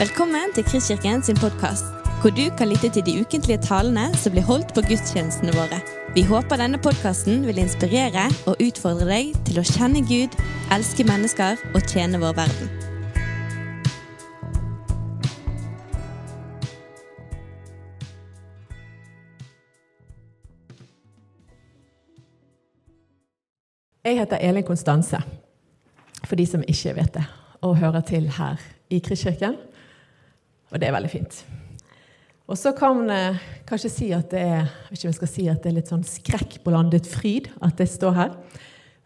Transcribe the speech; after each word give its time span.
Velkommen 0.00 0.54
til 0.56 0.64
Kristkirken 0.64 1.20
sin 1.22 1.36
podkast, 1.36 1.84
hvor 2.22 2.32
du 2.32 2.46
kan 2.56 2.70
lytte 2.70 2.88
til 2.88 3.02
de 3.04 3.20
ukentlige 3.20 3.60
talene 3.60 4.06
som 4.16 4.32
blir 4.32 4.46
holdt 4.48 4.70
på 4.72 4.80
gudstjenestene 4.88 5.52
våre. 5.52 5.76
Vi 6.14 6.22
håper 6.24 6.56
denne 6.56 6.80
podkasten 6.80 7.42
vil 7.44 7.60
inspirere 7.60 8.22
og 8.48 8.56
utfordre 8.64 9.04
deg 9.10 9.34
til 9.44 9.60
å 9.60 9.66
kjenne 9.68 10.00
Gud, 10.08 10.38
elske 10.72 11.04
mennesker 11.04 11.60
og 11.74 11.84
tjene 11.84 12.16
vår 12.16 12.32
verden. 12.40 12.72
Jeg 24.08 24.22
heter 24.22 24.40
Elin 24.40 24.64
Konstanse, 24.64 25.20
for 26.24 26.40
de 26.40 26.48
som 26.48 26.64
ikke 26.64 26.96
vet 27.02 27.18
det, 27.20 27.28
og 27.60 27.76
hører 27.84 28.00
til 28.00 28.32
her 28.40 28.64
i 28.88 29.04
Kristkirken. 29.04 29.60
Og 30.70 30.80
det 30.80 30.88
er 30.88 30.94
veldig 30.94 31.10
fint. 31.12 31.40
Og 32.50 32.58
så 32.58 32.72
kan 32.74 32.98
man 32.98 33.38
kanskje 33.68 33.92
si 33.92 34.08
at 34.14 34.32
det 34.32 34.40
er 34.42 34.70
ikke 34.90 35.10
om 35.10 35.14
skal 35.14 35.30
si 35.30 35.46
at 35.50 35.62
det 35.62 35.70
er 35.70 35.76
litt 35.76 35.90
sånn 35.90 36.06
skrekkblandet 36.06 37.06
fryd 37.06 37.46
at 37.62 37.78
jeg 37.78 37.92
står 37.92 38.16
her. 38.16 38.32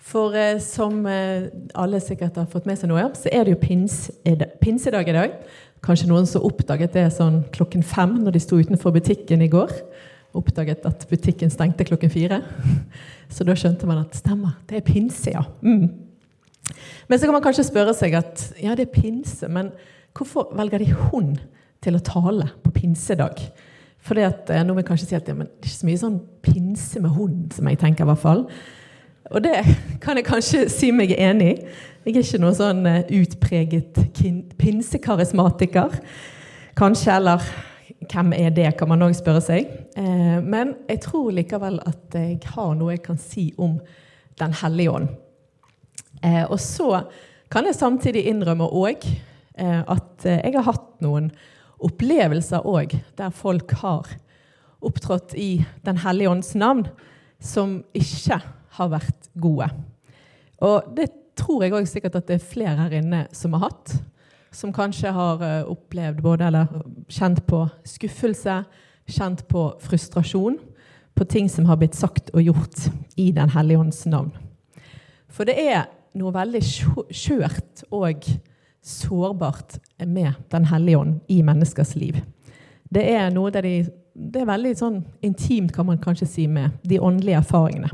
For 0.05 0.37
eh, 0.37 0.59
som 0.61 1.05
eh, 1.09 1.49
alle 1.81 2.01
sikkert 2.05 2.37
har 2.41 2.49
fått 2.53 2.67
med 2.69 2.77
seg 2.81 2.91
nå, 2.91 2.99
ja, 3.01 3.09
så 3.17 3.31
er 3.33 3.47
det 3.47 3.55
jo 3.55 3.61
pins, 3.63 4.09
det, 4.25 4.51
pinsedag 4.61 5.09
i 5.09 5.17
dag. 5.17 5.39
Kanskje 5.85 6.09
noen 6.11 6.29
som 6.29 6.45
oppdaget 6.45 6.97
det 6.97 7.07
sånn 7.13 7.43
klokken 7.53 7.85
fem 7.85 8.19
når 8.21 8.37
de 8.37 8.43
sto 8.45 8.59
utenfor 8.61 8.93
butikken 8.97 9.45
i 9.45 9.51
går. 9.53 9.73
Oppdaget 10.37 10.85
at 10.89 11.07
butikken 11.09 11.53
stengte 11.53 11.87
klokken 11.89 12.13
fire. 12.13 12.41
Så 13.33 13.47
da 13.49 13.57
skjønte 13.57 13.89
man 13.89 14.03
at 14.03 14.17
stemmer, 14.19 14.57
det 14.69 14.81
er 14.81 14.87
pinse, 14.87 15.33
ja. 15.33 15.45
Mm. 15.65 15.89
Men 17.09 17.19
så 17.19 17.27
kan 17.27 17.37
man 17.37 17.45
kanskje 17.45 17.67
spørre 17.69 17.93
seg 17.97 18.17
at 18.17 18.45
ja, 18.61 18.77
det 18.77 18.89
er 18.89 18.95
pinse, 18.95 19.49
men 19.53 19.73
hvorfor 20.17 20.53
velger 20.57 20.85
de 20.85 20.93
hund 21.09 21.41
til 21.85 21.99
å 21.99 22.05
tale 22.05 22.49
på 22.65 22.73
pinsedag? 22.75 23.41
For 24.05 24.21
at, 24.21 24.51
nå 24.65 24.75
må 24.75 24.83
jeg 24.83 24.91
kanskje 24.91 25.09
si 25.09 25.17
at 25.17 25.29
ja, 25.29 25.37
det 25.37 25.47
er 25.47 25.53
ikke 25.65 25.77
så 25.79 25.89
mye 25.89 26.01
sånn 26.01 26.17
pinse 26.45 27.01
med 27.01 27.15
hund, 27.17 27.55
som 27.57 27.69
jeg 27.71 27.81
tenker 27.81 28.05
i 28.05 28.11
hvert 28.11 28.21
fall. 28.21 28.43
Og 29.33 29.41
det 29.45 29.57
kan 30.05 30.19
jeg 30.21 30.27
kanskje 30.29 30.67
si 30.73 30.91
meg 30.93 31.15
enig 31.17 31.55
i. 31.55 31.69
Jeg 32.05 32.19
er 32.19 32.27
ikke 32.27 32.41
noen 32.43 32.57
sånn 32.59 32.89
utpreget 33.17 33.97
pinsekarismatiker. 34.61 35.95
Kanskje, 36.77 37.15
eller 37.15 37.47
hvem 38.11 38.35
er 38.37 38.53
det, 38.53 38.67
kan 38.77 38.91
man 38.91 39.07
òg 39.07 39.15
spørre 39.17 39.41
seg. 39.41 39.71
Men 40.45 40.75
jeg 40.91 41.01
tror 41.07 41.33
likevel 41.33 41.79
at 41.89 42.19
jeg 42.19 42.43
har 42.53 42.75
noe 42.77 42.93
jeg 42.93 43.05
kan 43.07 43.21
si 43.21 43.53
om 43.57 43.79
Den 44.35 44.51
hellige 44.59 44.91
ånd. 44.91 45.09
Og 46.51 46.57
så 46.61 47.05
kan 47.53 47.69
jeg 47.69 47.77
samtidig 47.79 48.25
innrømme 48.27 48.67
òg 48.67 49.05
at 49.55 50.25
jeg 50.27 50.55
har 50.57 50.67
hatt 50.67 50.89
noen 51.05 51.29
opplevelser 51.83 52.67
òg 52.69 52.95
der 53.19 53.35
folk 53.35 53.75
har 53.83 54.09
opptrådt 54.85 55.35
i 55.35 55.65
Den 55.85 55.99
hellige 56.05 56.31
ånds 56.31 56.55
navn, 56.55 56.87
som 57.41 57.83
ikke 57.97 58.41
har 58.77 58.91
vært 58.93 59.29
gode. 59.41 59.69
Og 60.63 60.95
det 60.97 61.11
tror 61.39 61.65
jeg 61.65 61.75
òg 61.75 61.89
sikkert 61.89 62.19
at 62.21 62.29
det 62.29 62.39
er 62.39 62.51
flere 62.53 62.77
her 62.85 62.99
inne 63.01 63.25
som 63.35 63.57
har 63.57 63.71
hatt. 63.71 63.97
Som 64.55 64.73
kanskje 64.75 65.11
har 65.13 65.43
opplevd 65.67 66.23
både, 66.23 66.47
eller 66.47 66.71
kjent 67.11 67.43
på 67.49 67.65
skuffelse, 67.89 68.61
kjent 69.11 69.45
på 69.51 69.67
frustrasjon. 69.83 70.61
På 71.15 71.27
ting 71.31 71.49
som 71.51 71.67
har 71.69 71.79
blitt 71.79 71.95
sagt 71.95 72.33
og 72.35 72.43
gjort 72.43 72.89
i 73.17 73.31
Den 73.33 73.53
hellige 73.55 73.79
ånds 73.79 74.05
navn. 74.07 74.33
For 75.31 75.47
det 75.47 75.59
er 75.59 75.87
noe 76.15 76.35
veldig 76.35 76.63
skjørt 77.11 77.85
og 77.95 78.23
sårbart 78.85 79.79
med 80.07 80.33
Den 80.53 80.65
hellige 80.69 80.99
ånd 80.99 81.21
i 81.29 81.43
menneskers 81.43 81.95
liv. 81.97 82.21
Det 82.85 83.05
er 83.15 83.31
noe 83.33 83.51
der 83.51 83.65
de, 83.65 83.77
det 84.15 84.43
er 84.43 84.51
veldig 84.51 84.75
sånn 84.79 84.99
intimt, 85.25 85.73
kan 85.75 85.87
man 85.89 85.99
kanskje 86.03 86.29
si, 86.29 86.47
med 86.47 86.77
de 86.85 87.01
åndelige 87.01 87.41
erfaringene. 87.41 87.91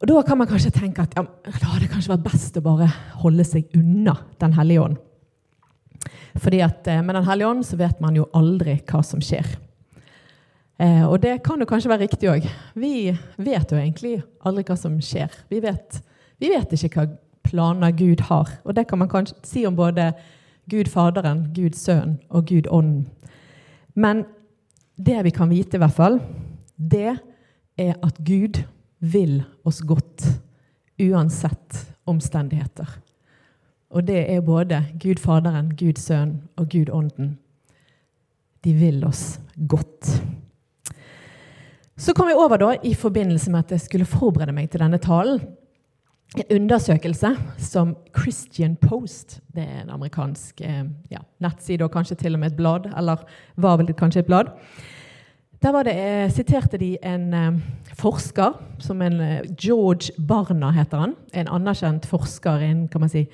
Og 0.00 0.08
Da 0.08 0.22
kan 0.22 0.38
man 0.38 0.48
kanskje 0.48 0.70
tenke 0.74 1.02
at 1.02 1.14
ja, 1.16 1.24
da 1.24 1.66
hadde 1.66 1.86
det 1.86 1.92
kanskje 1.92 2.12
vært 2.12 2.26
best 2.26 2.56
å 2.60 2.64
bare 2.64 2.90
holde 3.22 3.44
seg 3.48 3.70
unna 3.74 4.16
Den 4.40 4.52
hellige 4.52 4.82
ånd. 4.84 4.96
Fordi 6.36 6.60
at 6.60 6.86
Med 7.04 7.14
Den 7.14 7.24
hellige 7.24 7.48
ånd 7.48 7.66
så 7.66 7.76
vet 7.80 8.00
man 8.00 8.16
jo 8.16 8.28
aldri 8.32 8.80
hva 8.84 9.02
som 9.02 9.22
skjer. 9.24 9.46
Eh, 10.78 11.04
og 11.06 11.20
det 11.22 11.38
kan 11.46 11.60
jo 11.60 11.66
kanskje 11.70 11.90
være 11.90 12.06
riktig 12.06 12.28
òg. 12.30 12.46
Vi 12.74 13.14
vet 13.38 13.70
jo 13.70 13.78
egentlig 13.78 14.16
aldri 14.44 14.64
hva 14.66 14.76
som 14.76 14.96
skjer. 15.00 15.30
Vi 15.48 15.60
vet, 15.62 16.00
vi 16.42 16.50
vet 16.50 16.74
ikke 16.74 16.94
hva 16.98 17.06
planer 17.44 17.92
Gud 17.92 18.20
har. 18.28 18.48
Og 18.64 18.74
det 18.76 18.86
kan 18.88 18.98
man 18.98 19.08
kanskje 19.08 19.36
si 19.46 19.66
om 19.66 19.76
både 19.76 20.12
Gud 20.70 20.88
Faderen, 20.88 21.46
Gud 21.54 21.76
Sønn 21.76 22.18
og 22.28 22.46
Gud 22.48 22.68
Ånden. 22.70 23.06
Men 23.94 24.24
det 24.96 25.24
vi 25.24 25.30
kan 25.30 25.50
vite, 25.50 25.76
i 25.76 25.82
hvert 25.82 25.96
fall, 25.96 26.20
det 26.76 27.16
er 27.78 27.94
at 28.02 28.18
Gud 28.24 28.62
vil 28.98 29.42
oss 29.64 29.82
godt 29.84 30.26
uansett 31.00 31.80
omstendigheter. 32.06 32.88
Og 33.94 34.06
det 34.06 34.24
er 34.32 34.40
både 34.40 34.82
Gud 35.02 35.20
Faderen, 35.22 35.72
Gud 35.76 36.00
Sønn 36.00 36.38
og 36.56 36.68
Gud 36.72 36.90
Ånden. 36.90 37.36
De 38.64 38.72
vil 38.74 39.04
oss 39.06 39.40
godt. 39.68 40.22
Så 41.96 42.14
kom 42.14 42.26
vi 42.26 42.34
over 42.34 42.58
da, 42.58 42.72
i 42.82 42.94
forbindelse 42.94 43.50
med 43.50 43.66
at 43.66 43.76
jeg 43.76 43.84
skulle 43.84 44.08
forberede 44.08 44.54
meg 44.54 44.70
til 44.70 44.82
denne 44.82 44.98
talen, 44.98 45.44
en 46.34 46.56
undersøkelse 46.56 47.30
som 47.62 47.94
Christian 48.16 48.74
Post 48.76 49.40
Det 49.54 49.62
er 49.62 49.84
en 49.84 49.92
amerikansk 49.94 50.60
ja, 50.60 51.20
nettside 51.44 51.84
og 51.86 51.92
kanskje 51.94 52.16
til 52.16 52.34
og 52.34 52.42
med 52.42 52.52
et 52.52 52.58
blad. 52.58 52.90
Eller 52.96 53.22
var 53.56 53.78
vel 53.78 53.94
kanskje 53.94 54.24
et 54.24 54.26
blad. 54.26 54.50
Der 55.62 55.82
det, 55.82 56.32
siterte 56.34 56.76
de 56.76 56.98
en 57.00 57.62
forsker, 57.96 58.52
som 58.78 59.00
en 59.02 59.20
George 59.56 60.12
Barna 60.18 60.70
heter 60.70 60.98
han. 60.98 61.14
En 61.32 61.48
anerkjent 61.48 62.04
forsker 62.06 62.60
innen 62.66 63.08
si, 63.08 63.24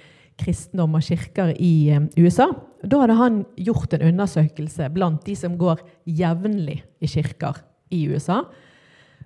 kristendom 0.41 0.95
og 0.95 1.05
kirker 1.05 1.53
i 1.59 1.91
USA. 2.19 2.47
Da 2.85 3.03
hadde 3.03 3.19
han 3.19 3.43
gjort 3.59 3.93
en 3.97 4.07
undersøkelse 4.13 4.89
blant 4.95 5.27
de 5.27 5.35
som 5.37 5.59
går 5.59 5.83
jevnlig 6.07 6.81
i 7.01 7.11
kirker 7.11 7.61
i 7.91 8.07
USA. 8.09 8.45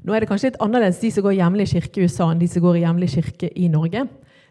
Nå 0.05 0.13
er 0.13 0.21
det 0.21 0.29
kanskje 0.29 0.51
litt 0.51 0.61
annerledes 0.61 1.01
de 1.01 1.11
som 1.15 1.25
går 1.25 1.39
hjemlig 1.39 1.71
kirke 1.73 2.01
i 2.01 2.05
USA, 2.05 2.29
enn 2.29 2.43
de 2.43 2.49
som 2.51 2.63
går 2.65 2.77
i 2.77 2.85
jevnlig 2.85 3.09
kirke 3.15 3.49
i 3.57 3.71
Norge. 3.73 4.05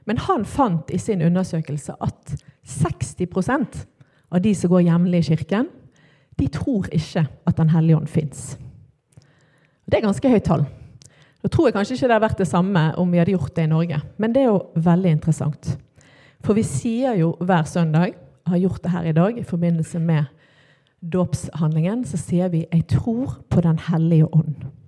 Men 0.09 0.21
han 0.25 0.45
fant 0.49 0.89
i 0.91 0.99
sin 0.99 1.21
undersøkelse 1.21 1.93
at 2.01 2.33
60% 2.67 3.83
av 4.33 4.41
de 4.41 4.53
som 4.57 4.71
går 4.73 4.87
hjemlig 4.87 5.21
i 5.21 5.27
kirken, 5.29 5.69
de 6.41 6.49
tror 6.49 6.89
ikke 6.91 7.27
at 7.45 7.57
Den 7.57 7.69
hellige 7.69 7.97
ånd 7.97 8.09
fins. 8.09 8.57
Det 9.85 9.99
er 9.99 10.07
ganske 10.07 10.29
høyt 10.29 10.47
tall. 10.47 10.65
Da 11.43 11.49
tror 11.51 11.67
jeg 11.67 11.75
kanskje 11.75 11.93
ikke 11.97 12.07
det 12.07 12.15
hadde 12.15 12.25
vært 12.25 12.41
det 12.41 12.47
samme 12.49 12.83
om 12.97 13.11
vi 13.11 13.19
hadde 13.21 13.35
gjort 13.35 13.55
det 13.55 13.67
i 13.67 13.69
Norge. 13.69 13.99
Men 14.17 14.33
det 14.33 14.41
er 14.41 14.49
jo 14.49 14.61
veldig 14.73 15.11
interessant. 15.11 15.75
For 16.41 16.57
vi 16.57 16.63
sier 16.65 17.19
jo 17.19 17.35
hver 17.39 17.67
søndag, 17.69 18.15
har 18.47 18.59
gjort 18.59 18.83
det 18.83 18.91
her 18.91 19.05
i 19.07 19.15
dag 19.15 19.37
i 19.39 19.43
forbindelse 19.47 19.99
med 20.03 20.25
dåpshandlingen, 20.99 22.03
så 22.03 22.17
sier 22.17 22.49
vi 22.49 22.65
'Jeg 22.71 22.87
tror 22.87 23.37
på 23.49 23.61
Den 23.61 23.79
hellige 23.79 24.25
ånd'. 24.25 24.82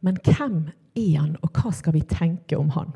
Men 0.00 0.18
hvem 0.24 0.70
er 0.96 1.18
han, 1.18 1.36
og 1.42 1.52
hva 1.54 1.72
skal 1.74 1.94
vi 1.96 2.02
tenke 2.08 2.58
om 2.58 2.72
han? 2.74 2.92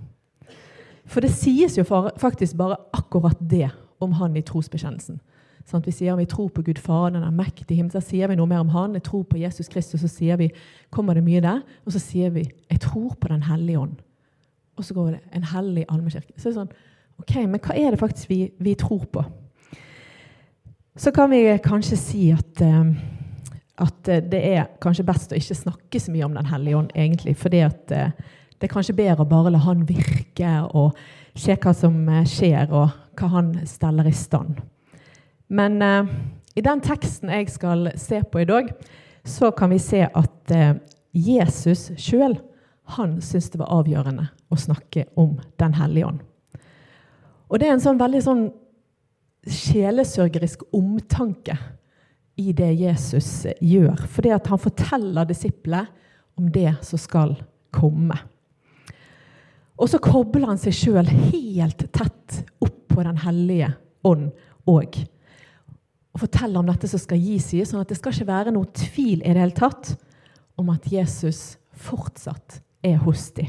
For 1.05 1.21
det 1.21 1.35
sies 1.37 1.77
jo 1.77 1.85
faktisk 1.85 2.57
bare 2.57 2.81
akkurat 2.97 3.39
det 3.41 3.69
om 4.03 4.17
han 4.19 4.37
i 4.37 4.45
trosbekjennelsen. 4.45 5.21
Sånn 5.65 5.85
vi 5.85 5.95
sier 5.97 6.17
vi 6.19 6.27
tror 6.29 6.51
på 6.53 6.63
Gud 6.65 6.81
Faderen, 6.81 7.25
er 7.25 7.33
mektig 7.33 7.79
himmel. 7.79 7.93
Så 7.95 8.03
sier 8.05 8.29
vi 8.29 8.37
noe 8.37 8.49
mer 8.49 8.61
om 8.65 8.73
han. 8.75 8.97
Jeg 8.97 9.07
tror 9.07 9.23
på 9.29 9.41
Jesus 9.41 9.71
Kristus. 9.73 10.03
Så 10.03 10.11
sier 10.13 10.37
vi, 10.41 10.51
kommer 10.93 11.17
det 11.17 11.25
mye 11.25 11.41
der. 11.45 11.63
Og 11.85 11.95
så 11.95 12.03
sier 12.03 12.35
vi 12.35 12.45
jeg 12.45 12.83
tror 12.85 13.15
på 13.21 13.31
Den 13.33 13.47
hellige 13.49 13.81
ånd. 13.81 13.97
Og 14.77 14.85
så 14.85 14.97
går 14.97 15.15
det 15.15 15.21
en 15.33 15.49
hellig 15.55 15.87
allmennkirke. 15.89 16.35
Så 16.37 16.51
det 16.51 16.53
er 16.53 16.59
sånn, 16.59 16.77
ok, 17.23 17.35
Men 17.47 17.63
hva 17.63 17.77
er 17.79 17.95
det 17.95 18.01
faktisk 18.01 18.29
vi, 18.29 18.41
vi 18.59 18.75
tror 18.75 19.07
på? 19.07 19.25
Så 20.97 21.11
kan 21.15 21.31
vi 21.31 21.43
kanskje 21.63 21.97
si 21.99 22.25
at 22.31 22.61
uh, 22.63 22.93
at 23.83 24.07
det 24.07 24.41
er 24.55 24.69
kanskje 24.83 25.07
best 25.07 25.33
å 25.33 25.39
ikke 25.39 25.57
snakke 25.59 26.01
så 26.01 26.13
mye 26.15 26.27
om 26.29 26.37
Den 26.37 26.47
hellige 26.47 26.79
ånd, 26.79 26.93
egentlig. 26.95 27.37
fordi 27.37 27.65
at 27.67 27.87
det 27.89 28.69
er 28.69 28.73
kanskje 28.73 28.95
bedre 28.95 29.25
å 29.25 29.29
bare 29.29 29.51
la 29.51 29.59
han 29.59 29.83
virke 29.89 30.53
og 30.75 30.95
se 31.35 31.57
hva 31.59 31.73
som 31.75 32.07
skjer, 32.29 32.71
og 32.71 32.95
hva 33.19 33.29
han 33.35 33.51
steller 33.67 34.07
i 34.07 34.15
stand. 34.15 34.61
Men 35.49 35.83
eh, 35.83 36.11
i 36.55 36.63
den 36.63 36.83
teksten 36.85 37.33
jeg 37.35 37.51
skal 37.53 37.91
se 37.99 38.23
på 38.23 38.43
i 38.43 38.49
dag, 38.49 38.71
så 39.25 39.51
kan 39.57 39.73
vi 39.73 39.81
se 39.83 40.05
at 40.07 40.55
eh, 40.55 40.77
Jesus 41.15 41.91
sjøl 42.01 42.39
syntes 42.95 43.49
det 43.53 43.61
var 43.63 43.73
avgjørende 43.79 44.27
å 44.53 44.59
snakke 44.61 45.07
om 45.17 45.39
Den 45.59 45.75
hellige 45.79 46.11
ånd. 46.11 46.21
Og 47.49 47.61
det 47.61 47.69
er 47.69 47.77
en 47.77 47.85
sånn 47.85 48.01
veldig 48.01 48.21
sånn 48.25 48.45
sjelesørgerisk 49.45 50.65
omtanke 50.75 51.57
i 52.37 52.53
det 52.57 52.73
Jesus 52.81 53.47
gjør. 53.61 54.07
Fordi 54.11 54.33
at 54.35 54.47
han 54.51 54.61
forteller 54.61 55.29
disiplene 55.29 55.87
om 56.39 56.49
det 56.51 56.73
som 56.83 56.99
skal 56.99 57.37
komme. 57.75 58.17
Og 59.79 59.91
så 59.91 59.99
kobler 60.03 60.49
han 60.53 60.61
seg 60.61 60.75
sjøl 60.77 61.11
helt 61.11 61.87
tett 61.95 62.43
opp 62.63 62.79
på 62.95 63.03
Den 63.03 63.19
hellige 63.25 63.73
ånd 64.07 64.31
òg. 64.71 65.01
og 66.15 66.21
forteller 66.23 66.61
om 66.61 66.69
dette 66.69 66.87
som 66.87 67.01
skal 67.03 67.19
gis 67.19 67.49
i, 67.59 67.65
sånn 67.67 67.81
at 67.83 67.91
det 67.91 67.97
skal 67.99 68.15
ikke 68.15 68.29
være 68.29 68.53
noe 68.55 68.71
tvil 68.71 69.19
i 69.19 69.33
det 69.35 69.41
hele 69.41 69.57
tatt 69.57 69.97
om 70.55 70.69
at 70.71 70.87
Jesus 70.87 71.57
fortsatt 71.75 72.61
er 72.87 73.01
hos 73.03 73.33
dem. 73.35 73.49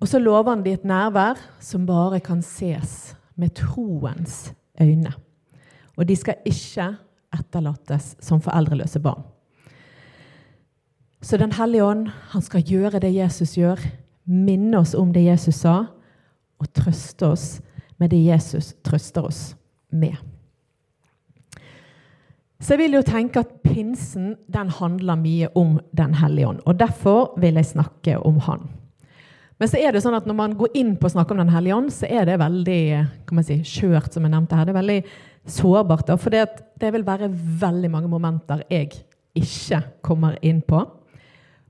Og 0.00 0.08
så 0.08 0.16
lover 0.20 0.54
han 0.54 0.64
dem 0.64 0.78
et 0.78 0.88
nærvær 0.88 1.36
som 1.60 1.84
bare 1.84 2.22
kan 2.24 2.40
ses 2.40 3.14
med 3.36 3.52
troens 3.60 4.54
øyne. 4.80 5.12
Og 5.96 6.08
de 6.08 6.16
skal 6.16 6.40
ikke 6.48 6.94
etterlates 7.38 8.14
som 8.22 8.42
foreldreløse 8.42 9.00
barn. 9.00 9.24
Så 11.22 11.36
Den 11.36 11.52
hellige 11.52 11.84
ånd 11.84 12.08
han 12.30 12.42
skal 12.42 12.62
gjøre 12.62 13.00
det 13.00 13.14
Jesus 13.14 13.56
gjør, 13.56 13.80
minne 14.24 14.78
oss 14.78 14.94
om 14.94 15.12
det 15.12 15.24
Jesus 15.24 15.62
sa, 15.64 15.86
og 16.60 16.72
trøste 16.72 17.26
oss 17.26 17.60
med 17.98 18.10
det 18.10 18.22
Jesus 18.24 18.74
trøster 18.84 19.26
oss 19.26 19.56
med. 19.90 20.16
Så 22.60 22.74
jeg 22.74 22.86
vil 22.86 22.96
jo 22.96 23.04
tenke 23.04 23.42
at 23.42 23.52
pinsen 23.64 24.36
den 24.52 24.70
handler 24.72 25.18
mye 25.20 25.48
om 25.54 25.78
Den 25.96 26.14
hellige 26.14 26.48
ånd. 26.48 26.60
Og 26.64 26.78
derfor 26.78 27.34
vil 27.40 27.54
jeg 27.54 27.66
snakke 27.66 28.18
om 28.18 28.38
han. 28.40 28.68
Men 29.56 29.70
så 29.72 29.80
er 29.80 29.94
det 29.94 30.02
sånn 30.04 30.16
at 30.18 30.26
når 30.28 30.36
man 30.36 30.54
går 30.58 30.74
inn 30.76 30.92
på 31.00 31.08
å 31.08 31.14
snakke 31.14 31.32
om 31.32 31.40
Den 31.40 31.52
hellige 31.52 31.76
ånd, 31.78 31.92
så 31.94 32.08
er 32.08 32.28
det 32.28 32.36
veldig 32.42 32.82
kan 33.28 33.38
man 33.38 33.46
si, 33.46 33.62
skjørt, 33.64 34.12
som 34.12 34.26
jeg 34.26 34.34
nevnte 34.34 34.58
her. 34.58 34.68
Det 34.68 34.74
er 34.74 34.80
veldig 34.82 35.00
sårbart. 35.56 36.12
For 36.20 36.34
det, 36.34 36.92
vil 36.92 37.06
være 37.06 37.30
veldig 37.32 37.90
mange 37.92 38.10
momenter 38.12 38.66
jeg 38.70 38.92
ikke 39.36 39.80
kommer 40.04 40.36
inn 40.44 40.60
på. 40.64 40.82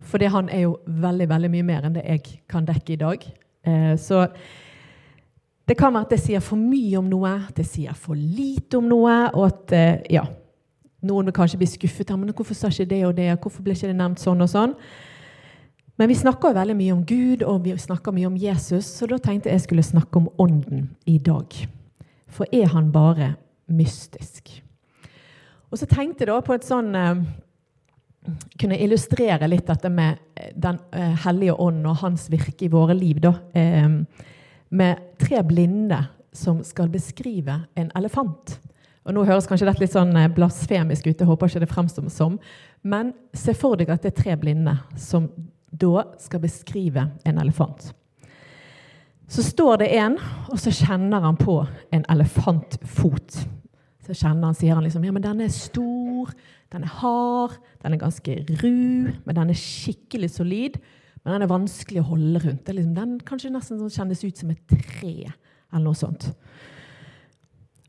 Fordi 0.06 0.30
han 0.30 0.50
er 0.52 0.66
jo 0.66 0.76
veldig 0.86 1.28
veldig 1.30 1.50
mye 1.50 1.66
mer 1.66 1.86
enn 1.86 1.96
det 1.96 2.06
jeg 2.06 2.40
kan 2.50 2.66
dekke 2.66 2.94
i 2.94 3.00
dag. 3.00 3.28
Eh, 3.66 3.94
så 3.98 4.26
det 5.66 5.74
kan 5.78 5.94
være 5.94 6.06
at 6.06 6.12
det 6.14 6.20
sier 6.22 6.42
for 6.44 6.58
mye 6.58 6.98
om 6.98 7.08
noe, 7.10 7.32
det 7.54 7.66
sier 7.66 7.94
for 7.98 8.18
lite 8.18 8.78
om 8.78 8.86
noe, 8.90 9.14
og 9.34 9.48
at 9.48 9.74
eh, 9.74 10.04
ja, 10.14 10.22
noen 11.06 11.26
vil 11.26 11.34
kanskje 11.34 11.58
bli 11.58 11.66
skuffet. 11.70 12.10
men 12.18 12.30
'Hvorfor 12.30 12.54
sa 12.54 12.68
ikke 12.68 12.90
det 12.90 13.06
og 13.06 13.16
det? 13.16 13.38
Hvorfor 13.40 13.62
ble 13.62 13.74
ikke 13.74 13.88
det 13.88 13.96
nevnt 13.96 14.20
sånn 14.20 14.42
og 14.42 14.48
sånn?' 14.48 14.74
Men 15.96 16.08
vi 16.08 16.18
snakker 16.18 16.52
jo 16.52 16.58
veldig 16.58 16.76
mye 16.76 16.92
om 16.92 17.04
Gud 17.08 17.42
og 17.46 17.64
vi 17.64 17.72
snakker 17.80 18.12
mye 18.12 18.28
om 18.28 18.36
Jesus, 18.36 18.88
så 18.98 19.08
da 19.08 19.18
tenkte 19.22 19.48
jeg 19.52 19.64
skulle 19.64 19.84
snakke 19.84 20.20
om 20.20 20.28
Ånden 20.42 20.90
i 21.08 21.16
dag. 21.18 21.56
For 22.28 22.48
er 22.52 22.68
han 22.74 22.90
bare 22.92 23.32
mystisk? 23.72 24.50
Og 25.70 25.80
så 25.80 25.88
tenkte 25.88 26.24
jeg 26.24 26.30
da 26.30 26.40
på 26.44 26.54
et 26.54 26.66
sånn 26.66 26.94
eh, 26.94 27.24
Kunne 28.58 28.78
illustrere 28.82 29.46
litt 29.46 29.68
dette 29.68 29.90
med 29.90 30.18
Den 30.54 30.78
eh, 30.94 31.14
hellige 31.24 31.54
ånd 31.62 31.86
og 31.86 32.00
hans 32.02 32.26
virke 32.30 32.66
i 32.66 32.70
våre 32.70 32.94
liv. 32.94 33.20
da, 33.22 33.32
eh, 33.54 33.88
Med 34.68 35.18
tre 35.18 35.42
blinde 35.42 36.04
som 36.32 36.62
skal 36.64 36.88
beskrive 36.92 37.62
en 37.74 37.90
elefant. 37.96 38.58
Og 39.06 39.14
Nå 39.14 39.24
høres 39.24 39.46
kanskje 39.46 39.68
dette 39.68 39.84
litt 39.84 39.94
sånn 39.94 40.14
eh, 40.18 40.30
blasfemisk 40.34 41.06
ut, 41.06 41.18
jeg 41.18 41.28
håper 41.28 41.50
ikke 41.50 41.62
det 41.62 41.70
fremstår 41.70 42.08
som. 42.12 42.38
Men 42.82 43.14
se 43.34 43.54
for 43.54 43.78
deg 43.78 43.90
at 43.94 44.02
det 44.02 44.12
er 44.12 44.22
tre 44.22 44.36
blinde 44.38 44.76
som 45.00 45.30
da 45.80 46.06
skal 46.22 46.42
beskrive 46.42 47.08
en 47.26 47.38
elefant. 47.42 47.92
Så 49.28 49.42
står 49.42 49.80
det 49.82 49.88
en, 49.98 50.18
og 50.52 50.58
så 50.62 50.70
kjenner 50.70 51.24
han 51.24 51.38
på 51.38 51.58
en 51.94 52.04
elefantfot. 52.12 53.40
Så 54.06 54.14
kjenner 54.14 54.52
han, 54.52 54.54
sier 54.54 54.76
han 54.78 54.86
liksom 54.86 55.04
ja, 55.04 55.14
men 55.14 55.24
den 55.24 55.42
er 55.42 55.50
stor, 55.50 56.30
den 56.72 56.86
er 56.86 56.92
hard, 57.00 57.56
den 57.82 57.96
er 57.96 58.02
ganske 58.02 58.36
ru, 58.60 59.10
men 59.26 59.38
den 59.38 59.50
er 59.50 59.58
skikkelig 59.58 60.30
solid. 60.36 60.78
Men 61.24 61.34
den 61.34 61.42
er 61.42 61.50
vanskelig 61.50 62.04
å 62.04 62.10
holde 62.12 62.38
rundt. 62.44 62.68
Liksom, 62.70 62.94
den 62.94 63.16
kanskje 63.26 63.50
nesten 63.50 63.80
sånn 63.80 63.90
kjennes 63.90 64.22
ut 64.22 64.38
som 64.38 64.52
et 64.52 64.62
tre. 64.70 65.32
eller 65.72 65.82
noe 65.82 65.98
sånt. 65.98 66.28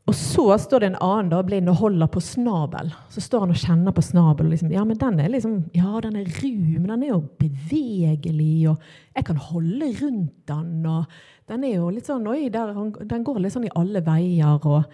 Og 0.08 0.14
så 0.16 0.44
står 0.56 0.80
det 0.80 0.88
en 0.88 1.02
annen 1.04 1.28
da, 1.28 1.42
blind 1.44 1.68
og 1.68 1.82
holder 1.82 2.08
på 2.08 2.22
snabel. 2.24 2.94
Så 3.12 3.20
står 3.20 3.42
han 3.44 3.50
og 3.52 3.60
kjenner 3.60 3.92
på 3.92 4.04
snabel. 4.06 4.48
Liksom, 4.48 4.70
ja, 4.72 4.80
men 4.88 4.96
den 4.96 5.18
er 5.20 5.28
liksom, 5.34 5.58
ja, 5.76 5.98
den 6.00 6.16
er 6.16 6.30
ru, 6.38 6.54
men 6.78 6.86
den 6.88 7.02
er 7.04 7.10
jo 7.10 7.18
bevegelig. 7.42 8.70
Og 8.70 9.18
jeg 9.18 9.26
kan 9.28 9.42
holde 9.50 9.90
rundt 9.98 10.32
den. 10.48 10.70
Og 10.88 11.20
den 11.52 11.66
er 11.68 11.74
jo 11.74 11.90
litt 11.92 12.08
sånn, 12.08 12.24
oi, 12.30 12.48
der, 12.54 12.72
den 13.10 13.26
går 13.26 13.42
litt 13.44 13.52
sånn 13.52 13.68
i 13.68 13.74
alle 13.76 14.00
veier. 14.06 14.64
Og, 14.64 14.88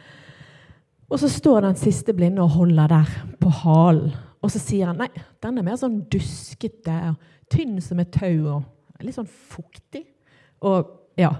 og 1.06 1.22
så 1.22 1.30
står 1.30 1.68
den 1.68 1.78
siste 1.78 2.16
blinde 2.16 2.42
og 2.42 2.58
holder 2.58 2.96
der 2.96 3.14
på 3.38 3.54
halen. 3.62 4.10
Og 4.42 4.50
så 4.50 4.58
sier 4.60 4.90
han 4.90 4.98
nei, 4.98 5.08
den 5.40 5.62
er 5.62 5.64
mer 5.64 5.78
sånn 5.80 6.02
duskete, 6.10 7.14
tynn 7.54 7.78
som 7.80 8.02
et 8.02 8.10
tau 8.12 8.58
og 8.58 9.06
litt 9.06 9.14
sånn 9.14 9.30
fuktig. 9.30 10.02
Og 10.66 10.90
ja, 11.22 11.30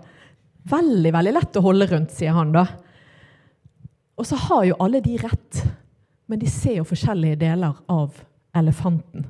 veldig, 0.70 1.10
veldig 1.18 1.34
lett 1.34 1.58
å 1.58 1.66
holde 1.66 1.90
rundt, 1.90 2.14
sier 2.14 2.38
han 2.38 2.54
da. 2.54 2.68
Og 4.18 4.26
så 4.28 4.38
har 4.38 4.64
jo 4.68 4.78
alle 4.82 5.02
de 5.02 5.16
rett, 5.18 5.62
men 6.30 6.40
de 6.40 6.48
ser 6.50 6.78
jo 6.78 6.88
forskjellige 6.88 7.40
deler 7.42 7.76
av 7.90 8.20
elefanten. 8.56 9.26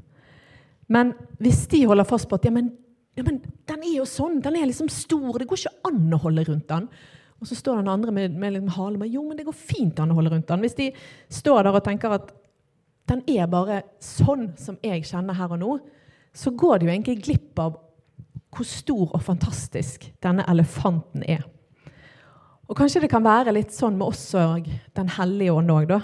Men 0.93 1.15
hvis 1.41 1.65
de 1.73 1.85
holder 1.89 2.07
fast 2.09 2.29
på 2.29 2.37
at 2.37 2.47
ja, 2.47 2.53
men, 2.53 2.69
ja, 3.17 3.25
men 3.25 3.41
den 3.41 3.85
er 3.87 3.97
jo 3.97 4.07
sånn, 4.09 4.43
den 4.45 4.59
er 4.59 4.69
liksom 4.69 4.91
stor, 4.93 5.39
det 5.41 5.49
går 5.49 5.63
ikke 5.63 5.91
an 5.91 6.13
å 6.13 6.21
holde 6.27 6.45
rundt 6.51 6.69
den. 6.69 6.89
Og 7.41 7.49
så 7.49 7.57
står 7.59 7.81
den 7.81 7.93
andre 7.93 8.13
med, 8.15 8.37
med 8.41 8.55
liksom 8.55 8.75
halen 8.77 9.01
med 9.01 9.13
jo, 9.13 9.25
men 9.27 9.41
det 9.41 9.47
går 9.49 9.57
fint 9.57 9.99
an 10.01 10.13
å 10.13 10.19
holde 10.19 10.35
rundt 10.35 10.51
den. 10.51 10.65
Hvis 10.65 10.77
de 10.79 10.91
står 11.33 11.65
der 11.65 11.79
og 11.79 11.85
tenker 11.87 12.19
at 12.19 12.35
den 13.11 13.25
er 13.29 13.49
bare 13.53 13.83
sånn 14.01 14.53
som 14.61 14.79
jeg 14.85 15.05
kjenner 15.09 15.37
her 15.37 15.53
og 15.57 15.61
nå, 15.61 15.73
så 16.35 16.53
går 16.57 16.81
de 16.81 16.89
jo 16.89 16.95
egentlig 16.95 17.19
glipp 17.25 17.61
av 17.63 17.77
hvor 18.55 18.67
stor 18.69 19.09
og 19.11 19.23
fantastisk 19.23 20.07
denne 20.23 20.47
elefanten 20.51 21.25
er. 21.27 21.43
Og 22.65 22.77
kanskje 22.79 23.03
det 23.05 23.11
kan 23.13 23.25
være 23.25 23.53
litt 23.53 23.75
sånn 23.75 23.99
med 23.99 24.09
oss 24.15 24.27
og 24.41 24.69
Den 24.97 25.11
hellige 25.19 25.53
ånd 25.53 25.73
òg, 25.73 25.89
da. 25.91 26.01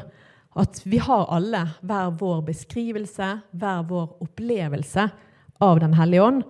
At 0.60 0.82
vi 0.84 0.98
har 1.00 1.28
alle 1.32 1.62
hver 1.80 2.10
vår 2.20 2.42
beskrivelse, 2.50 3.28
hver 3.50 3.84
vår 3.88 4.18
opplevelse 4.26 5.06
av 5.60 5.80
Den 5.80 5.94
hellige 5.96 6.26
ånd, 6.26 6.42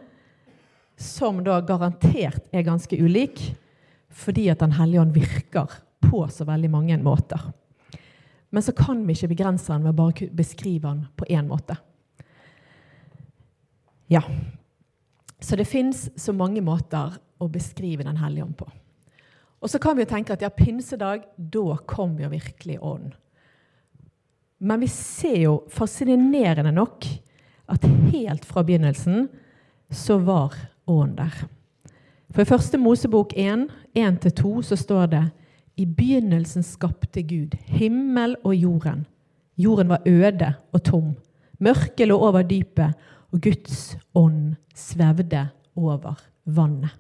som 1.01 1.45
da 1.45 1.61
garantert 1.65 2.49
er 2.53 2.67
ganske 2.67 2.97
ulik, 2.97 3.43
fordi 4.09 4.49
at 4.51 4.59
Den 4.65 4.75
hellige 4.79 5.05
ånd 5.05 5.15
virker 5.15 5.79
på 6.01 6.27
så 6.29 6.45
veldig 6.49 6.71
mange 6.71 6.99
måter. 6.99 7.53
Men 8.51 8.63
så 8.63 8.73
kan 8.75 9.05
vi 9.07 9.15
ikke 9.15 9.31
begrense 9.31 9.71
den 9.71 9.85
ved 9.87 9.95
å 9.95 10.01
bare 10.01 10.31
beskrive 10.35 10.89
den 10.89 11.05
på 11.15 11.29
én 11.31 11.47
måte. 11.47 11.77
Ja. 14.11 14.25
Så 15.39 15.57
det 15.57 15.69
fins 15.71 16.09
så 16.19 16.35
mange 16.35 16.61
måter 16.61 17.15
å 17.39 17.47
beskrive 17.49 18.05
Den 18.05 18.19
hellige 18.19 18.45
ånd 18.45 18.57
på. 18.59 18.67
Og 19.61 19.71
så 19.71 19.79
kan 19.79 19.97
vi 19.97 20.05
jo 20.05 20.11
tenke 20.11 20.33
at 20.33 20.43
ja, 20.43 20.49
pinsedag, 20.49 21.27
da 21.37 21.77
kom 21.89 22.17
jo 22.21 22.31
virkelig 22.33 22.79
ånden. 22.81 23.13
Men 24.61 24.81
vi 24.83 24.89
ser 24.93 25.39
jo 25.41 25.55
fascinerende 25.73 26.73
nok 26.73 27.07
at 27.71 27.85
helt 28.13 28.45
fra 28.45 28.65
begynnelsen 28.67 29.29
så 29.91 30.19
var 30.21 30.57
ånden 30.87 31.17
der. 31.23 31.39
For 32.31 32.45
i 32.45 32.49
første 32.49 32.79
Mosebok 32.79 33.33
1, 33.37 33.69
1-2, 33.97 34.63
så 34.63 34.77
står 34.77 35.07
det 35.11 35.25
i 35.81 35.87
begynnelsen 35.87 36.63
skapte 36.63 37.23
Gud 37.25 37.57
himmel 37.67 38.37
og 38.45 38.55
jorden. 38.55 39.07
Jorden 39.57 39.89
var 39.89 40.05
øde 40.07 40.53
og 40.73 40.83
tom. 40.85 41.15
Mørket 41.59 42.09
lå 42.09 42.17
over 42.17 42.43
dypet, 42.43 42.95
og 43.33 43.41
Guds 43.41 43.97
ånd 44.15 44.55
svevde 44.75 45.49
over 45.77 46.21
vannet. 46.45 46.97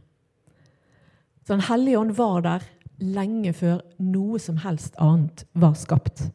Den 1.50 1.61
hellige 1.66 1.99
ånd 1.99 2.12
var 2.14 2.45
der 2.47 2.66
lenge 3.02 3.50
før 3.57 3.80
noe 3.99 4.38
som 4.38 4.61
helst 4.62 4.95
annet 5.02 5.42
var 5.59 5.75
skapt. 5.75 6.28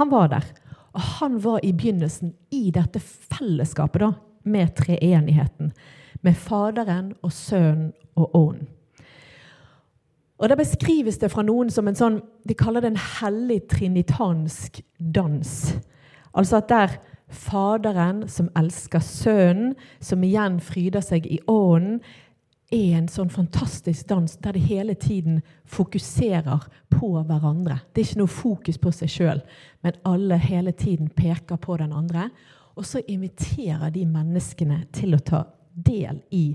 Han 0.00 0.10
var 0.10 0.32
der. 0.32 0.48
Og 0.92 1.00
han 1.20 1.38
var 1.44 1.60
i 1.62 1.70
begynnelsen 1.72 2.34
i 2.50 2.70
dette 2.74 3.00
fellesskapet 3.00 4.02
da, 4.02 4.10
med 4.44 4.74
treenigheten. 4.76 5.70
Med 6.26 6.34
Faderen 6.34 7.12
og 7.22 7.32
Sønnen 7.32 7.92
og 8.16 8.34
Ånden. 8.36 8.66
Og 10.38 10.48
Der 10.48 10.58
beskrives 10.58 11.18
det 11.18 11.30
fra 11.30 11.42
noen 11.46 11.70
som 11.70 11.86
en 11.86 11.94
sånn 11.94 12.16
De 12.42 12.54
kaller 12.58 12.82
det 12.82 12.90
en 12.90 13.04
hellig 13.20 13.60
trinitansk 13.70 14.80
dans. 14.98 15.52
Altså 16.34 16.58
at 16.58 16.68
der 16.68 16.96
Faderen, 17.28 18.26
som 18.28 18.50
elsker 18.58 18.98
Sønnen, 18.98 19.76
som 20.00 20.24
igjen 20.26 20.58
fryder 20.60 21.00
seg 21.00 21.26
i 21.30 21.38
Ånden, 21.46 22.02
er 22.72 22.96
en 22.96 23.08
sånn 23.10 23.30
fantastisk 23.32 24.08
dans 24.08 24.34
der 24.40 24.56
de 24.56 24.62
hele 24.64 24.94
tiden 24.96 25.40
fokuserer 25.68 26.64
på 26.92 27.10
hverandre. 27.28 27.78
Det 27.92 28.00
er 28.00 28.08
ikke 28.08 28.20
noe 28.22 28.32
fokus 28.32 28.80
på 28.80 28.92
seg 28.96 29.12
sjøl, 29.12 29.42
men 29.84 29.98
alle 30.08 30.38
hele 30.40 30.72
tiden 30.72 31.10
peker 31.12 31.60
på 31.60 31.76
den 31.82 31.92
andre. 31.92 32.30
Og 32.72 32.86
så 32.88 33.02
inviterer 33.04 33.92
de 33.92 34.06
menneskene 34.08 34.86
til 34.96 35.16
å 35.16 35.20
ta 35.20 35.44
del 35.72 36.22
i 36.32 36.46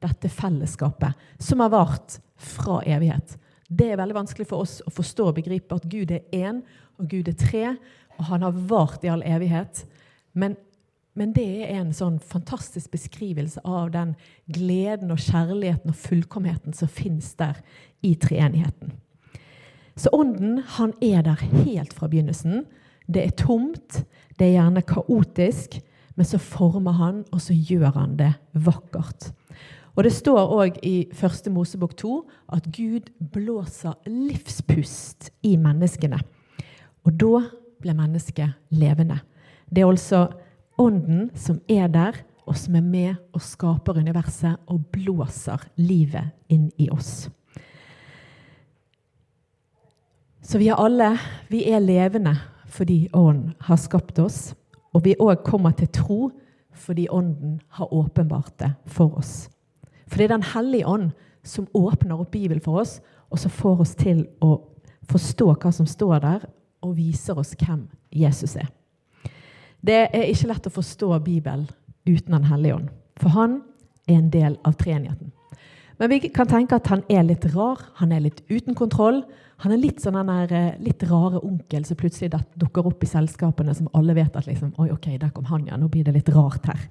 dette 0.00 0.30
fellesskapet, 0.32 1.12
som 1.38 1.60
har 1.60 1.72
vart 1.72 2.18
fra 2.36 2.80
evighet. 2.84 3.36
Det 3.68 3.90
er 3.90 4.00
veldig 4.00 4.16
vanskelig 4.16 4.46
for 4.48 4.64
oss 4.64 4.78
å 4.86 4.92
forstå 4.94 5.30
og 5.30 5.38
begripe 5.40 5.76
at 5.76 5.88
Gud 5.90 6.12
er 6.14 6.24
én, 6.32 6.62
og 6.96 7.08
Gud 7.10 7.28
er 7.28 7.36
tre, 7.36 7.74
og 8.16 8.28
han 8.30 8.44
har 8.46 8.60
vart 8.70 9.04
i 9.04 9.10
all 9.12 9.24
evighet. 9.26 9.84
Men 10.32 10.56
men 11.16 11.32
det 11.32 11.46
er 11.64 11.80
en 11.80 11.94
sånn 11.96 12.18
fantastisk 12.20 12.92
beskrivelse 12.92 13.62
av 13.64 13.90
den 13.94 14.14
gleden 14.52 15.14
og 15.14 15.22
kjærligheten 15.24 15.94
og 15.94 15.98
fullkomheten 15.98 16.76
som 16.76 16.90
fins 16.92 17.32
der 17.40 17.62
i 18.04 18.12
treenigheten. 18.20 18.92
Så 19.96 20.12
ånden, 20.12 20.58
han 20.76 20.92
er 21.00 21.24
der 21.24 21.40
helt 21.64 21.94
fra 21.96 22.08
begynnelsen. 22.12 22.66
Det 23.08 23.22
er 23.24 23.36
tomt, 23.40 24.02
det 24.36 24.50
er 24.50 24.58
gjerne 24.58 24.84
kaotisk, 24.84 25.78
men 26.16 26.28
så 26.28 26.40
former 26.40 26.96
han, 27.00 27.24
og 27.32 27.40
så 27.40 27.56
gjør 27.56 27.94
han 27.96 28.16
det 28.20 28.34
vakkert. 28.52 29.30
Og 29.96 30.04
Det 30.04 30.12
står 30.12 30.50
òg 30.52 30.76
i 30.84 31.08
første 31.16 31.50
Mosebok 31.50 31.96
2 31.96 32.16
at 32.52 32.66
Gud 32.68 33.08
blåser 33.32 33.96
livspust 34.04 35.30
i 35.42 35.56
menneskene. 35.56 36.20
Og 37.08 37.16
da 37.16 37.46
ble 37.80 37.94
mennesket 37.96 38.52
levende. 38.76 39.22
Det 39.72 39.80
er 39.80 39.88
altså 39.88 40.26
ånden 40.78 41.30
som 41.34 41.60
er 41.68 41.88
der, 41.88 42.18
og 42.46 42.56
som 42.56 42.76
er 42.78 42.84
med 42.84 43.14
og 43.34 43.42
skaper 43.42 43.98
universet 43.98 44.60
og 44.70 44.84
blåser 44.94 45.64
livet 45.80 46.30
inn 46.52 46.68
i 46.78 46.88
oss. 46.94 47.26
Så 50.46 50.60
vi 50.62 50.68
er 50.70 50.78
alle 50.78 51.16
vi 51.50 51.64
er 51.66 51.82
levende 51.82 52.36
fordi 52.70 53.08
Ånden 53.12 53.54
har 53.60 53.78
skapt 53.80 54.18
oss. 54.18 54.54
Og 54.94 55.04
vi 55.04 55.16
òg 55.18 55.42
kommer 55.46 55.74
til 55.74 55.88
tro 55.88 56.30
fordi 56.76 57.08
Ånden 57.10 57.60
har 57.78 57.92
åpenbart 57.94 58.58
det 58.60 58.72
for 58.86 59.16
oss. 59.18 59.48
For 60.06 60.18
det 60.18 60.24
er 60.24 60.36
Den 60.36 60.42
hellige 60.54 60.86
ånd 60.86 61.10
som 61.42 61.68
åpner 61.74 62.20
opp 62.20 62.30
Bibelen 62.30 62.60
for 62.60 62.80
oss, 62.80 63.00
og 63.30 63.38
som 63.38 63.50
får 63.50 63.80
oss 63.80 63.94
til 63.94 64.26
å 64.42 64.60
forstå 65.08 65.54
hva 65.54 65.72
som 65.72 65.86
står 65.86 66.18
der, 66.18 66.46
og 66.82 66.96
viser 66.96 67.38
oss 67.38 67.54
hvem 67.58 67.88
Jesus 68.12 68.56
er. 68.56 68.68
Det 69.84 70.02
er 70.10 70.28
ikke 70.30 70.50
lett 70.50 70.68
å 70.68 70.74
forstå 70.74 71.10
Bibelen 71.24 71.66
uten 72.06 72.36
Den 72.36 72.46
hellige 72.46 72.76
ånd, 72.76 72.92
for 73.18 73.34
han 73.34 73.60
er 74.06 74.20
en 74.20 74.30
del 74.30 74.58
av 74.64 74.76
treenigheten. 74.78 75.32
Men 75.98 76.12
vi 76.12 76.20
kan 76.28 76.48
tenke 76.48 76.76
at 76.76 76.88
han 76.92 77.02
er 77.08 77.24
litt 77.24 77.46
rar, 77.54 77.80
han 78.00 78.12
er 78.12 78.26
litt 78.26 78.42
uten 78.50 78.76
kontroll. 78.76 79.22
Han 79.64 79.72
er 79.72 79.80
litt 79.80 80.02
sånn 80.04 80.18
den 80.18 80.52
eh, 80.52 80.74
litt 80.84 81.02
rare 81.08 81.40
onkel 81.40 81.86
som 81.88 81.96
plutselig 81.96 82.36
dukker 82.60 82.86
opp 82.86 83.02
i 83.02 83.08
selskapene, 83.08 83.74
som 83.74 83.88
alle 83.96 84.16
vet 84.18 84.36
at 84.36 84.48
liksom, 84.48 84.74
Oi, 84.82 84.90
ok, 84.92 85.14
der 85.22 85.32
kom 85.32 85.48
han, 85.48 85.64
ja. 85.70 85.78
Nå 85.80 85.88
blir 85.92 86.04
det 86.04 86.12
litt 86.18 86.28
rart 86.34 86.68
her. 86.68 86.82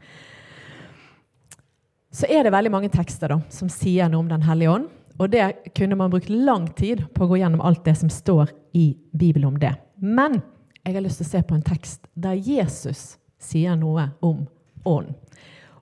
Så 2.15 2.25
er 2.31 2.47
det 2.47 2.55
veldig 2.55 2.71
mange 2.73 2.89
tekster 2.89 3.35
da, 3.35 3.39
som 3.53 3.69
sier 3.69 4.09
noe 4.09 4.23
om 4.23 4.31
Den 4.31 4.45
hellige 4.47 4.73
ånd. 4.73 4.89
Og 5.21 5.29
det 5.31 5.71
kunne 5.77 5.95
man 5.99 6.11
brukt 6.11 6.31
lang 6.31 6.67
tid 6.75 7.05
på 7.13 7.23
å 7.23 7.29
gå 7.29 7.39
gjennom 7.39 7.61
alt 7.63 7.85
det 7.85 7.93
som 7.99 8.09
står 8.11 8.49
i 8.75 8.89
Bibelen 9.15 9.53
om 9.53 9.59
det. 9.61 9.71
Men 10.01 10.41
jeg 10.85 10.93
har 10.93 11.03
lyst 11.03 11.21
til 11.21 11.27
å 11.27 11.33
se 11.33 11.41
på 11.45 11.55
en 11.57 11.65
tekst 11.65 12.05
der 12.13 12.37
Jesus 12.37 13.15
sier 13.41 13.75
noe 13.79 14.09
om 14.25 14.45
ånd. 14.85 15.13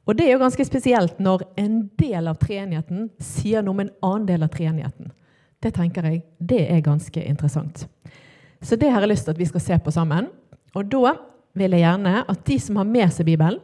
Og 0.03 0.17
det 0.17 0.27
er 0.27 0.35
jo 0.35 0.43
ganske 0.43 0.65
spesielt 0.67 1.19
når 1.23 1.45
en 1.59 1.83
del 1.99 2.27
av 2.27 2.39
treenigheten 2.41 3.09
sier 3.23 3.63
noe 3.63 3.75
om 3.75 3.83
en 3.83 3.93
annen 4.03 4.25
del 4.27 4.43
av 4.43 4.51
treenigheten. 4.51 5.11
Det 5.63 5.71
tenker 5.75 6.07
jeg, 6.09 6.23
det 6.39 6.63
er 6.67 6.83
ganske 6.83 7.23
interessant. 7.23 7.85
Så 8.63 8.75
det 8.79 8.91
har 8.91 9.03
jeg 9.03 9.13
lyst 9.13 9.27
til 9.27 9.35
at 9.35 9.39
vi 9.39 9.47
skal 9.47 9.63
se 9.63 9.77
på 9.79 9.93
sammen. 9.95 10.27
Og 10.75 10.89
da 10.91 11.13
vil 11.55 11.75
jeg 11.75 11.85
gjerne 11.85 12.23
at 12.27 12.43
de 12.47 12.57
som 12.59 12.79
har 12.79 12.89
med 12.89 13.13
seg 13.15 13.27
Bibelen, 13.27 13.61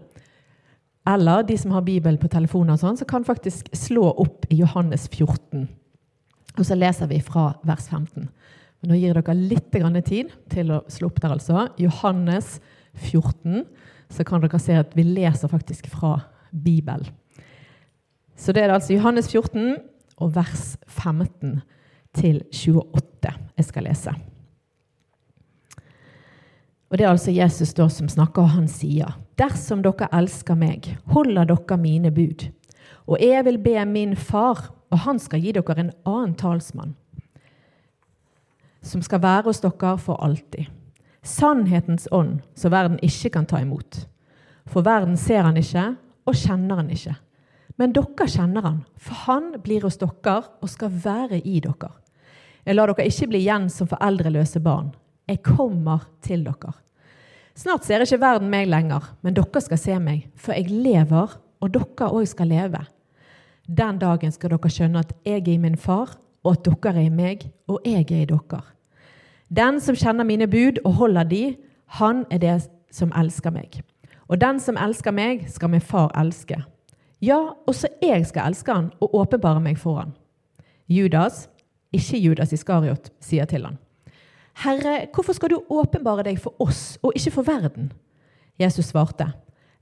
eller 1.10 1.44
de 1.48 1.56
som 1.58 1.72
har 1.74 1.84
Bibelen 1.88 2.20
på 2.22 2.30
telefonen, 2.32 2.76
og 2.76 2.82
sånn, 2.82 3.00
så 3.00 3.08
kan 3.08 3.26
faktisk 3.26 3.72
slå 3.76 4.12
opp 4.22 4.46
i 4.52 4.60
Johannes 4.60 5.08
14. 5.10 5.66
Og 6.60 6.68
så 6.68 6.76
leser 6.78 7.10
vi 7.10 7.22
fra 7.24 7.54
vers 7.68 7.88
15. 7.88 8.28
Men 8.80 8.94
nå 8.94 8.98
gir 9.00 9.12
jeg 9.12 9.20
dere 9.20 9.36
litt 9.36 10.06
tid 10.08 10.32
til 10.52 10.72
å 10.72 10.84
slå 10.88 11.10
opp 11.10 11.20
der, 11.22 11.36
altså. 11.36 11.68
Johannes 11.78 12.60
14 12.96 13.66
så 14.10 14.26
kan 14.26 14.42
dere 14.42 14.60
se 14.62 14.78
at 14.80 14.96
vi 14.96 15.04
leser 15.04 15.52
faktisk 15.52 15.90
fra 15.92 16.16
Bibelen. 16.52 17.12
Så 18.40 18.54
det 18.56 18.64
er 18.64 18.74
altså 18.74 18.96
Johannes 18.96 19.28
14 19.28 19.76
og 20.20 20.36
vers 20.36 20.78
15 20.88 21.60
til 22.16 22.42
28 22.56 23.34
jeg 23.60 23.68
skal 23.68 23.84
lese. 23.84 24.14
Og 26.90 26.98
Det 26.98 27.06
er 27.06 27.12
altså 27.12 27.32
Jesus 27.32 27.74
da 27.78 27.86
som 27.90 28.10
snakker, 28.10 28.42
og 28.42 28.50
han 28.50 28.68
sier.: 28.68 29.20
Dersom 29.38 29.84
dere 29.86 30.10
elsker 30.12 30.56
meg, 30.56 30.98
holder 31.14 31.46
dere 31.46 31.78
mine 31.78 32.12
bud. 32.12 32.48
Og 33.06 33.22
jeg 33.22 33.46
vil 33.46 33.60
be 33.62 33.86
min 33.86 34.16
far, 34.16 34.74
og 34.90 35.00
han 35.06 35.20
skal 35.20 35.40
gi 35.40 35.52
dere 35.52 35.78
en 35.78 35.92
annen 36.06 36.34
talsmann, 36.36 36.96
som 38.82 39.02
skal 39.04 39.22
være 39.24 39.50
hos 39.50 39.62
dere 39.64 39.96
for 40.02 40.20
alltid. 40.24 40.70
Sannhetens 41.26 42.08
ånd, 42.12 42.40
så 42.56 42.72
verden 42.72 43.00
ikke 43.04 43.34
kan 43.36 43.48
ta 43.50 43.60
imot. 43.62 44.06
For 44.70 44.86
verden 44.86 45.18
ser 45.18 45.44
han 45.44 45.58
ikke 45.60 45.92
og 46.30 46.38
kjenner 46.38 46.80
han 46.80 46.92
ikke. 46.94 47.16
Men 47.80 47.94
dere 47.96 48.28
kjenner 48.28 48.66
han, 48.66 48.84
for 49.00 49.26
han 49.26 49.54
blir 49.64 49.86
hos 49.88 50.00
dere 50.00 50.42
og 50.60 50.72
skal 50.72 50.94
være 51.04 51.42
i 51.44 51.60
dere. 51.64 51.92
Jeg 52.66 52.76
lar 52.76 52.92
dere 52.92 53.08
ikke 53.08 53.30
bli 53.32 53.44
igjen 53.44 53.70
som 53.72 53.90
foreldreløse 53.90 54.62
barn. 54.64 54.92
Jeg 55.30 55.44
kommer 55.46 56.08
til 56.26 56.44
dere. 56.48 56.74
Snart 57.60 57.84
ser 57.88 58.04
ikke 58.04 58.22
verden 58.22 58.52
meg 58.52 58.70
lenger, 58.72 59.04
men 59.24 59.36
dere 59.36 59.62
skal 59.64 59.80
se 59.80 59.96
meg, 60.00 60.28
for 60.40 60.56
jeg 60.56 60.72
lever, 60.72 61.36
og 61.60 61.74
dere 61.76 62.12
òg 62.16 62.28
skal 62.30 62.52
leve. 62.52 62.86
Den 63.68 64.00
dagen 64.00 64.32
skal 64.32 64.54
dere 64.54 64.72
skjønne 64.72 65.04
at 65.04 65.12
jeg 65.28 65.44
er 65.44 65.52
i 65.54 65.58
min 65.62 65.76
far, 65.78 66.16
og 66.44 66.52
at 66.56 66.66
dere 66.66 66.96
er 66.96 67.08
i 67.08 67.14
meg, 67.14 67.46
og 67.68 67.80
jeg 67.86 68.06
er 68.12 68.24
i 68.24 68.28
dere. 68.30 68.62
Den 69.50 69.80
som 69.82 69.98
kjenner 69.98 70.24
mine 70.24 70.48
bud 70.48 70.82
og 70.86 70.94
holder 70.94 71.24
de, 71.24 71.44
han 72.00 72.26
er 72.32 72.38
det 72.38 72.58
som 72.94 73.12
elsker 73.18 73.54
meg. 73.54 73.82
Og 74.30 74.42
den 74.42 74.60
som 74.62 74.78
elsker 74.78 75.12
meg, 75.12 75.48
skal 75.50 75.72
min 75.74 75.82
far 75.82 76.12
elske. 76.18 76.62
Ja, 77.22 77.40
også 77.68 77.90
jeg 78.02 78.28
skal 78.30 78.52
elske 78.52 78.74
han 78.74 78.92
og 79.02 79.16
åpenbare 79.16 79.60
meg 79.60 79.80
for 79.82 80.00
han. 80.04 80.14
Judas, 80.90 81.48
ikke 81.94 82.18
Judas 82.18 82.54
Iskariot, 82.54 83.10
sier 83.20 83.50
til 83.50 83.66
han. 83.66 83.80
Herre, 84.64 85.08
hvorfor 85.14 85.34
skal 85.34 85.50
du 85.54 85.60
åpenbare 85.72 86.24
deg 86.28 86.40
for 86.42 86.56
oss 86.62 87.00
og 87.02 87.14
ikke 87.16 87.34
for 87.40 87.48
verden? 87.48 87.92
Jesus 88.60 88.92
svarte, 88.92 89.32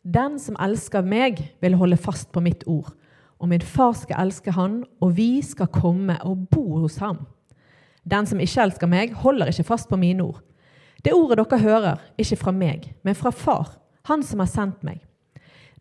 Den 0.04 0.40
som 0.40 0.56
elsker 0.60 1.02
meg, 1.02 1.42
vil 1.62 1.76
holde 1.76 1.98
fast 1.98 2.32
på 2.32 2.40
mitt 2.40 2.64
ord. 2.68 2.94
Og 3.38 3.50
min 3.52 3.62
far 3.62 3.94
skal 3.98 4.24
elske 4.26 4.54
han, 4.56 4.82
og 5.02 5.16
vi 5.18 5.42
skal 5.46 5.70
komme 5.74 6.18
og 6.26 6.48
bo 6.52 6.82
hos 6.84 6.98
ham. 7.04 7.26
Den 8.08 8.26
som 8.26 8.40
ikke 8.42 8.64
elsker 8.64 8.90
meg, 8.90 9.14
holder 9.14 9.52
ikke 9.52 9.68
fast 9.68 9.90
på 9.90 10.00
mine 10.00 10.24
ord. 10.26 10.42
Det 11.04 11.14
ordet 11.14 11.38
dere 11.44 11.60
hører, 11.62 12.00
ikke 12.18 12.40
fra 12.40 12.54
meg, 12.56 12.88
men 13.06 13.16
fra 13.16 13.32
Far 13.32 13.76
han 14.08 14.24
som 14.24 14.40
har 14.40 14.48
sendt 14.48 14.86
meg. 14.88 15.02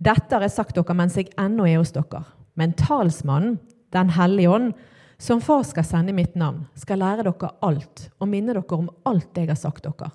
Dette 0.03 0.35
har 0.35 0.43
jeg 0.45 0.55
sagt 0.57 0.75
dere 0.77 0.97
mens 0.99 1.17
jeg 1.17 1.31
ennå 1.41 1.69
er 1.69 1.79
hos 1.79 1.95
dere. 1.95 2.25
Men 2.59 2.75
talsmannen, 2.77 3.59
Den 3.93 4.11
hellige 4.11 4.51
ånd, 4.51 4.73
som 5.17 5.41
far 5.41 5.63
skal 5.65 5.85
sende 5.87 6.11
i 6.11 6.17
mitt 6.17 6.35
navn, 6.35 6.67
skal 6.75 6.99
lære 6.99 7.23
dere 7.25 7.53
alt 7.65 8.09
og 8.19 8.29
minne 8.29 8.53
dere 8.53 8.77
om 8.77 8.91
alt 9.07 9.39
jeg 9.39 9.47
har 9.49 9.57
sagt 9.57 9.87
dere. 9.87 10.11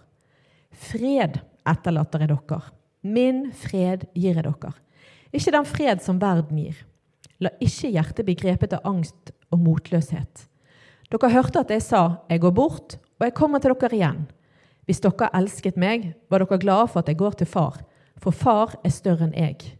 Fred 0.75 1.39
etterlater 1.65 2.25
jeg 2.25 2.33
dere. 2.33 2.59
Min 3.01 3.39
fred 3.55 4.03
gir 4.13 4.35
jeg 4.35 4.43
dere. 4.43 4.73
Ikke 5.31 5.55
den 5.55 5.65
fred 5.65 6.03
som 6.03 6.19
verden 6.21 6.59
gir. 6.59 6.83
La 7.41 7.49
ikke 7.59 7.89
hjertet 7.89 8.27
bli 8.27 8.35
grepet 8.37 8.75
av 8.77 8.85
angst 8.85 9.33
og 9.51 9.61
motløshet. 9.63 10.47
Dere 11.11 11.31
hørte 11.33 11.59
at 11.59 11.71
jeg 11.71 11.81
sa, 11.81 12.21
'Jeg 12.29 12.39
går 12.39 12.51
bort, 12.51 12.97
og 13.19 13.25
jeg 13.25 13.33
kommer 13.33 13.59
til 13.59 13.73
dere 13.73 13.97
igjen.' 13.97 14.27
Hvis 14.85 15.01
dere 15.01 15.29
elsket 15.33 15.77
meg, 15.77 16.13
var 16.29 16.39
dere 16.39 16.59
glade 16.59 16.87
for 16.87 16.99
at 16.99 17.07
jeg 17.07 17.17
går 17.17 17.31
til 17.31 17.47
far, 17.47 17.81
for 18.17 18.31
far 18.31 18.75
er 18.83 18.89
større 18.89 19.23
enn 19.23 19.33
jeg. 19.33 19.77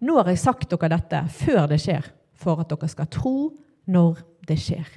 Nå 0.00 0.16
har 0.16 0.28
jeg 0.28 0.38
sagt 0.38 0.70
dere 0.70 0.88
dette 0.88 1.28
før 1.28 1.68
det 1.68 1.80
skjer, 1.80 2.04
for 2.34 2.60
at 2.60 2.68
dere 2.68 2.88
skal 2.88 3.06
tro 3.06 3.54
når 3.86 4.18
det 4.46 4.58
skjer. 4.58 4.88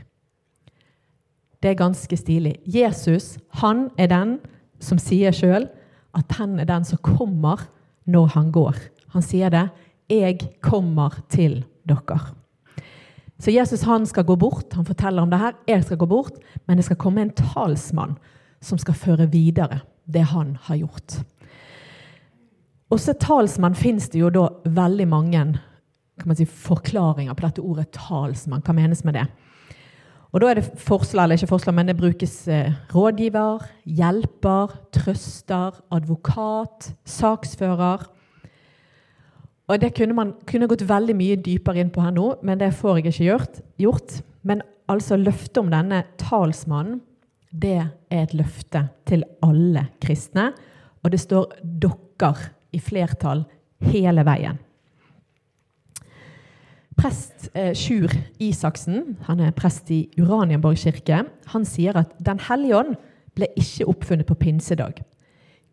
Det 1.61 1.71
er 1.71 1.79
ganske 1.79 2.17
stilig. 2.17 2.59
Jesus 2.65 3.37
han 3.61 3.89
er 3.97 4.07
den 4.07 4.39
som 4.79 4.97
sier 4.97 5.31
sjøl 5.31 5.69
at 6.17 6.31
han 6.37 6.59
er 6.59 6.65
den 6.65 6.85
som 6.85 6.97
kommer 6.97 7.67
når 8.05 8.27
han 8.35 8.51
går. 8.51 8.75
Han 9.13 9.21
sier 9.21 9.49
det. 9.49 9.69
'Jeg 10.09 10.61
kommer 10.61 11.23
til 11.29 11.65
dere'. 11.87 12.19
Så 13.39 13.51
Jesus 13.53 13.83
han 13.85 14.05
skal 14.05 14.25
gå 14.25 14.35
bort. 14.35 14.73
Han 14.73 14.85
forteller 14.85 15.21
om 15.21 15.29
det 15.29 15.39
her. 15.39 15.53
'Jeg 15.67 15.83
skal 15.83 15.97
gå 15.97 16.05
bort, 16.05 16.33
men 16.67 16.77
det 16.77 16.85
skal 16.85 16.95
komme 16.95 17.21
en 17.21 17.31
talsmann' 17.31 18.17
som 18.61 18.77
skal 18.77 18.93
føre 18.93 19.31
videre 19.31 19.81
det 20.05 20.23
han 20.31 20.57
har 20.61 20.75
gjort. 20.75 21.19
Også 22.89 23.13
talsmann 23.19 23.75
fins 23.75 24.09
det 24.09 24.19
jo 24.19 24.29
da 24.29 24.47
veldig 24.63 25.07
mange 25.07 25.41
si, 26.35 26.45
forklaringer 26.45 27.35
på 27.35 27.45
dette 27.45 27.61
ordet 27.61 27.91
talsmann. 27.91 28.63
Hva 28.63 28.73
menes 28.73 29.03
med 29.03 29.13
det? 29.19 29.27
Og 30.31 30.41
da 30.41 30.49
er 30.49 30.59
det 30.59 30.79
forslag, 30.79 31.23
eller 31.23 31.39
ikke 31.39 31.51
forslag, 31.51 31.75
men 31.75 31.87
det 31.87 31.97
brukes 31.99 32.47
eh, 32.51 32.73
rådgiver, 32.93 33.63
hjelper, 33.85 34.73
trøster, 34.95 35.79
advokat, 35.91 36.91
saksfører. 37.07 38.07
Og 39.67 39.81
Det 39.81 39.93
kunne 39.95 40.15
man 40.15 40.33
kunne 40.47 40.67
gått 40.67 40.85
veldig 40.87 41.15
mye 41.15 41.35
dypere 41.43 41.81
inn 41.81 41.91
på 41.91 42.01
her 42.01 42.13
nå, 42.15 42.37
men 42.41 42.59
det 42.59 42.73
får 42.73 42.97
jeg 42.97 43.05
ikke 43.11 43.25
gjort. 43.25 43.61
gjort. 43.77 44.21
Men 44.43 44.61
altså 44.87 45.17
løftet 45.19 45.57
om 45.57 45.71
denne 45.71 46.03
talsmannen, 46.17 47.01
det 47.51 47.75
er 48.09 48.21
et 48.23 48.33
løfte 48.33 48.89
til 49.05 49.23
alle 49.43 49.87
kristne. 50.01 50.53
Og 51.03 51.11
det 51.11 51.19
står 51.19 51.51
'dokker' 51.63 52.49
i 52.71 52.79
flertall 52.79 53.45
hele 53.79 54.23
veien. 54.25 54.57
Prest 56.97 57.49
eh, 57.53 57.75
Sjur 57.77 58.09
Isaksen, 58.39 59.17
han 59.27 59.39
er 59.39 59.51
prest 59.51 59.91
i 59.93 60.09
Uranienborg 60.17 60.77
kirke, 60.81 61.25
han 61.45 61.65
sier 61.65 61.97
at 61.99 62.15
Den 62.25 62.39
hellige 62.39 62.75
ånd 62.75 62.95
ble 63.35 63.47
ikke 63.55 63.85
oppfunnet 63.85 64.25
på 64.25 64.33
pinsedag. 64.33 65.03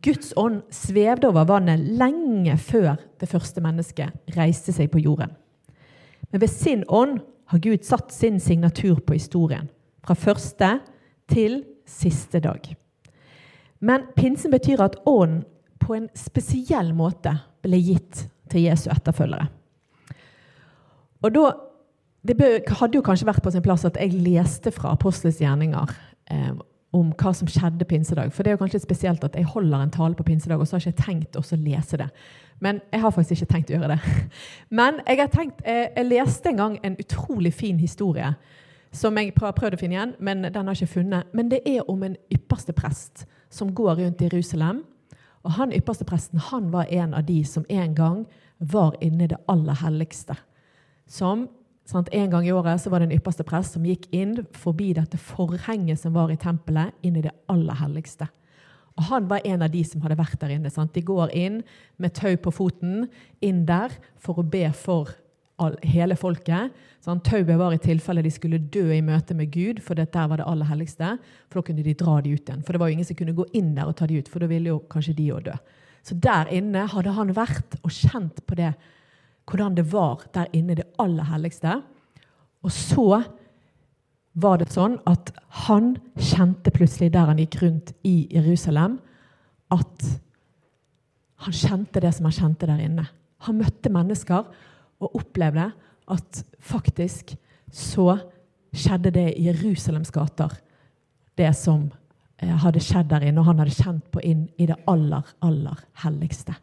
Guds 0.04 0.34
ånd 0.36 0.62
svevde 0.74 1.30
over 1.30 1.46
vannet 1.48 1.80
lenge 1.98 2.56
før 2.60 2.98
det 3.20 3.28
første 3.30 3.62
mennesket 3.64 4.36
reiste 4.36 4.74
seg 4.76 4.90
på 4.92 5.00
jorden. 5.00 5.32
Men 6.30 6.42
ved 6.42 6.52
sin 6.52 6.84
ånd 6.88 7.20
har 7.52 7.62
Gud 7.64 7.84
satt 7.86 8.12
sin 8.12 8.40
signatur 8.40 9.00
på 9.06 9.16
historien, 9.16 9.70
fra 10.04 10.16
første 10.18 10.70
til 11.30 11.62
siste 11.88 12.40
dag. 12.44 12.66
Men 13.84 14.08
pinsen 14.16 14.52
betyr 14.52 14.82
at 14.84 14.96
ånden 15.08 15.44
på 15.80 15.96
en 15.96 16.08
spesiell 16.16 16.94
måte 16.96 17.34
ble 17.64 17.80
gitt 17.84 18.24
til 18.52 18.64
Jesu 18.64 18.88
etterfølgere. 18.92 19.50
Og 21.24 21.32
da, 21.34 21.52
Det 22.24 22.40
hadde 22.80 22.96
jo 22.96 23.04
kanskje 23.04 23.26
vært 23.28 23.42
på 23.44 23.50
sin 23.52 23.62
plass 23.62 23.84
at 23.84 23.98
jeg 24.00 24.16
leste 24.16 24.70
fra 24.72 24.94
Apostelens 24.96 25.42
gjerninger 25.42 25.90
eh, 26.32 26.54
om 26.94 27.10
hva 27.18 27.32
som 27.34 27.48
skjedde 27.50 27.86
pinsedag. 27.90 28.32
For 28.32 28.42
det 28.42 28.52
er 28.52 28.56
jo 28.56 28.62
kanskje 28.62 28.82
spesielt 28.84 29.24
at 29.26 29.36
jeg 29.36 29.50
holder 29.50 29.82
en 29.82 29.92
tale 29.94 30.14
på 30.14 30.26
pinsedag, 30.26 30.60
og 30.60 30.68
så 30.68 30.76
har 30.76 30.84
jeg 30.84 30.94
ikke 30.94 31.06
tenkt 31.06 31.38
å 31.38 31.44
lese 31.60 31.98
det. 32.00 32.08
Men 32.62 32.80
jeg 32.92 33.02
har 33.02 33.14
faktisk 33.14 33.42
ikke 33.42 33.52
tenkt 33.52 33.70
å 33.72 33.76
gjøre 33.76 33.96
det. 33.96 34.26
Men 34.78 35.00
jeg 35.06 35.20
har 35.20 35.32
tenkt, 35.32 35.64
jeg, 35.66 35.90
jeg 35.96 36.10
leste 36.10 36.52
en 36.52 36.60
gang 36.62 36.78
en 36.86 36.98
utrolig 37.02 37.54
fin 37.54 37.80
historie 37.82 38.34
som 38.94 39.16
jeg 39.18 39.32
har 39.40 39.54
prøvd 39.56 39.74
å 39.74 39.78
finne 39.80 39.96
igjen, 39.96 40.12
men 40.22 40.44
den 40.44 40.68
har 40.68 40.76
jeg 40.76 40.86
ikke 40.86 41.00
funnet. 41.00 41.30
Men 41.34 41.48
det 41.50 41.64
er 41.66 41.88
om 41.90 42.02
en 42.06 42.14
ypperste 42.30 42.70
prest 42.78 43.24
som 43.50 43.72
går 43.74 43.98
rundt 43.98 44.22
i 44.22 44.28
Jerusalem. 44.28 44.84
Og 45.42 45.56
han 45.58 45.74
ypperste 45.74 46.06
presten 46.06 46.38
han 46.38 46.70
var 46.70 46.86
en 46.94 47.14
av 47.18 47.26
de 47.26 47.40
som 47.44 47.66
en 47.68 47.94
gang 47.94 48.20
var 48.58 48.94
inne 49.02 49.26
i 49.26 49.32
det 49.32 49.40
aller 49.50 49.76
helligste 49.82 50.36
som 51.10 51.48
sant, 51.88 52.08
En 52.12 52.30
gang 52.30 52.46
i 52.46 52.52
året 52.52 52.80
så 52.80 52.90
var 52.90 53.00
det 53.00 53.10
en 53.10 53.18
ypperste 53.18 53.44
prest 53.46 53.76
som 53.76 53.84
gikk 53.84 54.08
inn 54.12 54.38
forbi 54.52 54.92
dette 54.96 55.18
forhenget 55.20 56.00
som 56.00 56.14
var 56.16 56.32
i 56.32 56.38
tempelet, 56.40 56.94
inn 57.02 57.16
i 57.16 57.24
det 57.24 57.34
aller 57.52 57.78
helligste. 57.80 58.28
Og 58.94 59.08
Han 59.10 59.28
var 59.28 59.42
en 59.44 59.62
av 59.62 59.72
de 59.72 59.82
som 59.84 60.02
hadde 60.04 60.18
vært 60.18 60.38
der 60.40 60.54
inne. 60.54 60.70
Sant? 60.70 60.94
De 60.94 61.02
går 61.02 61.32
inn 61.34 61.62
med 61.98 62.14
tau 62.14 62.36
på 62.38 62.52
foten, 62.54 63.08
inn 63.42 63.64
der 63.66 63.94
for 64.16 64.38
å 64.38 64.46
be 64.46 64.68
for 64.72 65.10
all, 65.58 65.76
hele 65.82 66.16
folket. 66.18 66.74
Sant? 67.04 67.24
Tauet 67.26 67.58
var 67.58 67.74
i 67.74 67.82
tilfelle 67.82 68.22
de 68.24 68.32
skulle 68.32 68.62
dø 68.72 68.86
i 68.94 69.02
møte 69.04 69.34
med 69.36 69.50
Gud, 69.54 69.82
for 69.82 69.98
der 69.98 70.28
var 70.30 70.40
det 70.40 70.46
aller 70.46 70.70
helligste. 70.70 71.16
For 71.48 71.60
da 71.60 71.66
kunne 71.68 71.86
de 71.86 71.96
dra 71.98 72.20
de 72.22 72.34
ut 72.34 72.48
igjen. 72.48 72.62
For 72.64 72.74
det 72.74 72.82
var 72.82 72.90
jo 72.90 72.98
ingen 72.98 73.08
som 73.08 73.18
kunne 73.18 73.36
gå 73.36 73.48
inn 73.52 73.74
der 73.76 73.90
og 73.90 73.96
ta 73.98 74.08
de 74.10 74.20
ut, 74.22 74.30
for 74.30 74.44
da 74.44 74.50
ville 74.50 74.72
jo 74.72 74.82
kanskje 74.90 75.16
de 75.18 75.30
òg 75.34 75.48
dø. 75.50 75.56
Så 76.04 76.16
der 76.20 76.50
inne 76.52 76.84
hadde 76.92 77.14
han 77.16 77.32
vært 77.34 77.78
og 77.82 77.92
kjent 77.92 78.42
på 78.46 78.58
det 78.58 78.74
hvordan 79.48 79.76
det 79.76 79.86
var 79.92 80.24
der 80.34 80.50
inne 80.56 80.72
i 80.74 80.80
det 80.80 80.86
aller 80.98 81.26
helligste. 81.28 81.80
Og 82.64 82.72
så 82.72 83.22
var 84.34 84.58
det 84.58 84.72
sånn 84.74 84.96
at 85.06 85.30
han 85.68 85.94
kjente 86.18 86.72
plutselig 86.74 87.12
der 87.14 87.30
han 87.30 87.40
gikk 87.42 87.60
rundt 87.62 87.92
i 88.06 88.24
Jerusalem, 88.34 88.98
at 89.74 90.06
han 91.44 91.54
kjente 91.54 92.02
det 92.02 92.14
som 92.16 92.28
han 92.28 92.36
kjente 92.36 92.68
der 92.70 92.82
inne. 92.82 93.06
Han 93.46 93.60
møtte 93.60 93.92
mennesker 93.92 94.48
og 95.02 95.18
opplevde 95.20 95.68
at 96.10 96.44
faktisk 96.62 97.34
så 97.74 98.16
skjedde 98.74 99.12
det 99.14 99.28
i 99.38 99.48
Jerusalems 99.48 100.12
gater, 100.14 100.50
det 101.38 101.50
som 101.58 101.86
eh, 102.42 102.50
hadde 102.50 102.82
skjedd 102.82 103.10
der 103.10 103.26
inne, 103.28 103.42
og 103.42 103.50
han 103.50 103.62
hadde 103.62 103.76
kjent 103.76 104.06
på 104.14 104.22
inn 104.26 104.46
i 104.58 104.68
det 104.70 104.78
aller, 104.90 105.26
aller 105.44 105.82
helligste. 106.04 106.56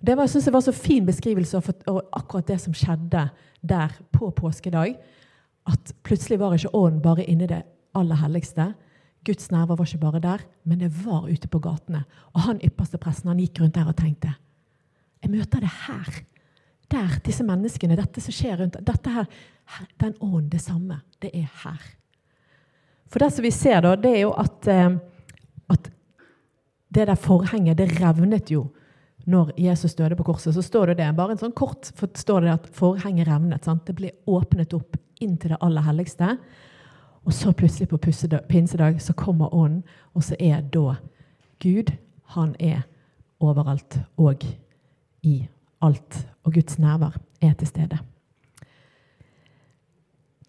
Det 0.00 0.16
var, 0.16 0.26
jeg 0.26 0.30
synes 0.30 0.44
det 0.44 0.52
var 0.52 0.64
så 0.64 0.72
fin 0.72 1.06
beskrivelse 1.06 1.60
av 1.88 2.00
akkurat 2.12 2.46
det 2.46 2.58
som 2.60 2.74
skjedde 2.76 3.28
der 3.64 3.94
på 4.12 4.30
påskedag. 4.30 4.98
At 5.66 5.94
plutselig 6.04 6.38
var 6.40 6.54
ikke 6.54 6.74
ånden 6.76 7.02
bare 7.02 7.24
inni 7.24 7.48
det 7.50 7.62
aller 7.96 8.20
helligste. 8.20 8.74
Guds 9.26 9.50
nerver 9.50 9.76
var 9.76 9.88
ikke 9.88 10.04
bare 10.04 10.22
der, 10.22 10.44
men 10.64 10.78
det 10.78 10.92
var 11.02 11.26
ute 11.26 11.48
på 11.48 11.58
gatene. 11.58 12.04
Og 12.34 12.44
han 12.46 12.60
ypperste 12.62 13.00
presten 13.02 13.32
han 13.32 13.40
gikk 13.42 13.60
rundt 13.60 13.74
der 13.74 13.88
og 13.90 13.96
tenkte 13.98 14.36
Jeg 15.22 15.30
møter 15.32 15.60
det 15.64 15.72
her. 15.88 16.22
Der, 16.90 17.18
disse 17.24 17.42
menneskene, 17.42 17.96
dette 17.98 18.22
som 18.22 18.34
skjer 18.34 18.60
rundt 18.60 18.76
dette 18.86 19.10
her, 19.10 19.26
Den 19.98 20.14
ånden, 20.20 20.50
det 20.50 20.60
samme. 20.60 21.00
Det 21.18 21.30
er 21.34 21.48
her. 21.64 21.80
For 23.10 23.18
det 23.18 23.32
som 23.32 23.42
vi 23.42 23.50
ser, 23.50 23.80
da, 23.80 23.96
det 23.96 24.12
er 24.14 24.20
jo 24.20 24.32
at, 24.38 24.68
eh, 24.70 24.96
at 25.70 25.90
det 26.94 27.06
der 27.08 27.14
forhenget, 27.14 27.78
det 27.78 28.00
revnet 28.00 28.50
jo 28.50 28.68
når 29.26 29.50
Jesus 29.58 29.94
døde 29.98 30.16
på 30.16 30.22
korset, 30.28 30.54
så 30.54 30.62
står 30.62 30.92
det 30.92 31.00
det. 31.00 31.08
Bare 31.18 31.34
en 31.34 31.40
sånn 31.40 31.54
kort 31.56 31.90
for, 31.98 32.10
står 32.14 32.44
det 32.44 32.52
at 32.52 32.68
forhenget 32.74 33.26
revnet. 33.26 33.66
Sant? 33.66 33.82
Det 33.88 33.96
ble 33.98 34.12
åpnet 34.30 34.74
opp 34.76 34.98
inn 35.22 35.34
til 35.40 35.54
det 35.54 35.58
aller 35.64 35.82
helligste. 35.82 36.36
Og 37.26 37.34
så 37.34 37.50
plutselig 37.56 37.88
på 37.90 37.98
pinsedag 37.98 39.00
så 39.02 39.16
kommer 39.18 39.54
Ånden, 39.54 39.82
og 40.14 40.22
så 40.22 40.38
er 40.38 40.62
da 40.62 40.98
Gud 41.62 41.90
Han 42.36 42.54
er 42.58 42.82
overalt 43.40 43.98
og 44.16 44.42
i 45.22 45.48
alt. 45.82 46.26
Og 46.44 46.54
Guds 46.54 46.78
nærvær 46.78 47.18
er 47.42 47.52
til 47.52 47.68
stede. 47.68 47.98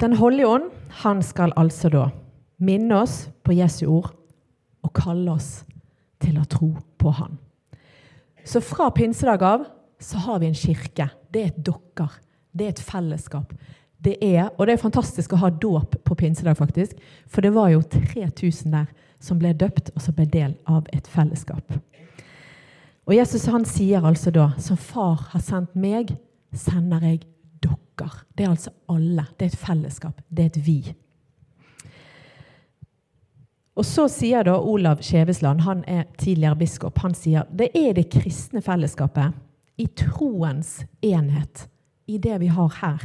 Den 0.02 0.14
hellige 0.18 0.48
ånd 0.48 0.70
han 1.02 1.22
skal 1.22 1.54
altså 1.58 1.90
da 1.90 2.08
minne 2.58 3.02
oss 3.02 3.30
på 3.44 3.54
Jesu 3.58 3.88
ord 3.90 4.14
og 4.86 4.94
kalle 4.94 5.32
oss 5.34 5.66
til 6.22 6.38
å 6.38 6.46
tro 6.50 6.76
på 6.98 7.14
Han. 7.18 7.38
Så 8.48 8.62
fra 8.62 8.92
pinsedag 8.92 9.44
av 9.44 9.66
så 10.00 10.18
har 10.18 10.40
vi 10.40 10.48
en 10.48 10.56
kirke. 10.56 11.10
Det 11.32 11.42
er 11.42 11.50
et 11.50 11.64
dokker. 11.66 12.14
Det 12.56 12.66
er 12.66 12.70
et 12.70 12.80
fellesskap. 12.80 13.52
Det 14.00 14.14
er, 14.24 14.46
og 14.56 14.68
det 14.68 14.78
er 14.78 14.80
fantastisk 14.80 15.34
å 15.36 15.40
ha 15.42 15.50
dåp 15.52 15.98
på 16.08 16.16
pinsedag, 16.16 16.56
faktisk. 16.56 16.96
For 17.28 17.44
det 17.44 17.52
var 17.58 17.74
jo 17.74 17.82
3000 17.84 18.72
der 18.72 18.86
som 19.20 19.42
ble 19.42 19.52
døpt, 19.52 19.92
og 19.96 20.06
som 20.06 20.16
ble 20.16 20.30
del 20.32 20.54
av 20.64 20.88
et 20.96 21.10
fellesskap. 21.12 21.76
Og 23.08 23.16
Jesus 23.18 23.50
han 23.52 23.68
sier 23.68 24.08
altså 24.08 24.32
da, 24.32 24.54
som 24.64 24.80
far 24.80 25.28
har 25.34 25.44
sendt 25.44 25.76
meg, 25.76 26.16
sender 26.56 27.04
jeg 27.04 27.26
dere. 27.60 28.10
Det 28.32 28.46
er 28.46 28.54
altså 28.54 28.72
alle. 28.88 29.28
Det 29.36 29.50
er 29.50 29.52
et 29.52 29.66
fellesskap. 29.68 30.24
Det 30.30 30.46
er 30.46 30.54
et 30.54 30.64
vi. 30.64 30.80
Og 33.78 33.86
så 33.86 34.08
sier 34.10 34.46
da 34.48 34.56
Olav 34.58 35.04
Skjevesland, 35.06 35.62
han 35.62 35.84
er 35.86 36.08
tidligere 36.18 36.58
biskop, 36.58 36.98
han 37.04 37.14
sier 37.14 37.46
det 37.54 37.70
er 37.78 37.94
det 37.94 38.08
kristne 38.10 38.64
fellesskapet, 38.66 39.36
i 39.78 39.86
troens 39.94 40.80
enhet, 41.06 41.68
i 42.10 42.18
det 42.18 42.40
vi 42.42 42.50
har 42.50 42.72
her, 42.80 43.04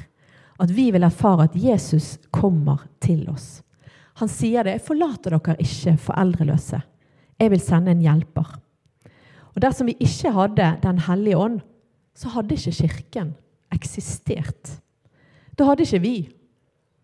at 0.62 0.72
vi 0.72 0.86
vil 0.94 1.04
erfare 1.04 1.50
at 1.50 1.58
Jesus 1.58 2.14
kommer 2.32 2.86
til 3.04 3.26
oss. 3.28 3.60
Han 4.20 4.28
sier 4.28 4.64
det. 4.64 4.76
'Jeg 4.76 4.86
forlater 4.86 5.36
dere 5.36 5.56
ikke 5.60 5.96
foreldreløse. 5.96 6.80
Jeg 7.40 7.50
vil 7.50 7.60
sende 7.60 7.90
en 7.90 8.00
hjelper.' 8.00 8.58
Og 9.52 9.60
Dersom 9.60 9.86
vi 9.86 9.96
ikke 10.00 10.32
hadde 10.32 10.78
Den 10.82 10.98
hellige 10.98 11.36
ånd, 11.36 11.60
så 12.14 12.28
hadde 12.28 12.54
ikke 12.54 12.72
Kirken 12.72 13.34
eksistert. 13.72 14.80
Da 15.58 15.64
hadde 15.64 15.82
ikke 15.82 16.00
vi. 16.00 16.28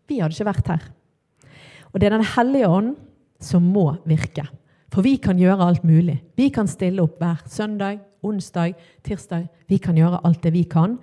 Vi 0.09 0.21
hadde 0.21 0.33
ikke 0.33 0.53
vært 0.53 0.69
her. 0.69 0.83
Og 1.93 2.01
det 2.01 2.07
er 2.07 2.17
Den 2.17 2.25
hellige 2.25 2.69
ånd 2.69 2.97
som 3.41 3.63
må 3.63 3.91
virke. 4.09 4.47
For 4.93 5.05
vi 5.05 5.17
kan 5.21 5.39
gjøre 5.39 5.67
alt 5.69 5.85
mulig. 5.85 6.17
Vi 6.37 6.49
kan 6.55 6.69
stille 6.69 7.03
opp 7.05 7.19
hver 7.21 7.43
søndag, 7.47 8.01
onsdag, 8.25 8.75
tirsdag. 9.05 9.49
Vi 9.69 9.79
kan 9.79 9.99
gjøre 9.99 10.21
alt 10.25 10.43
det 10.43 10.55
vi 10.57 10.65
kan. 10.65 10.99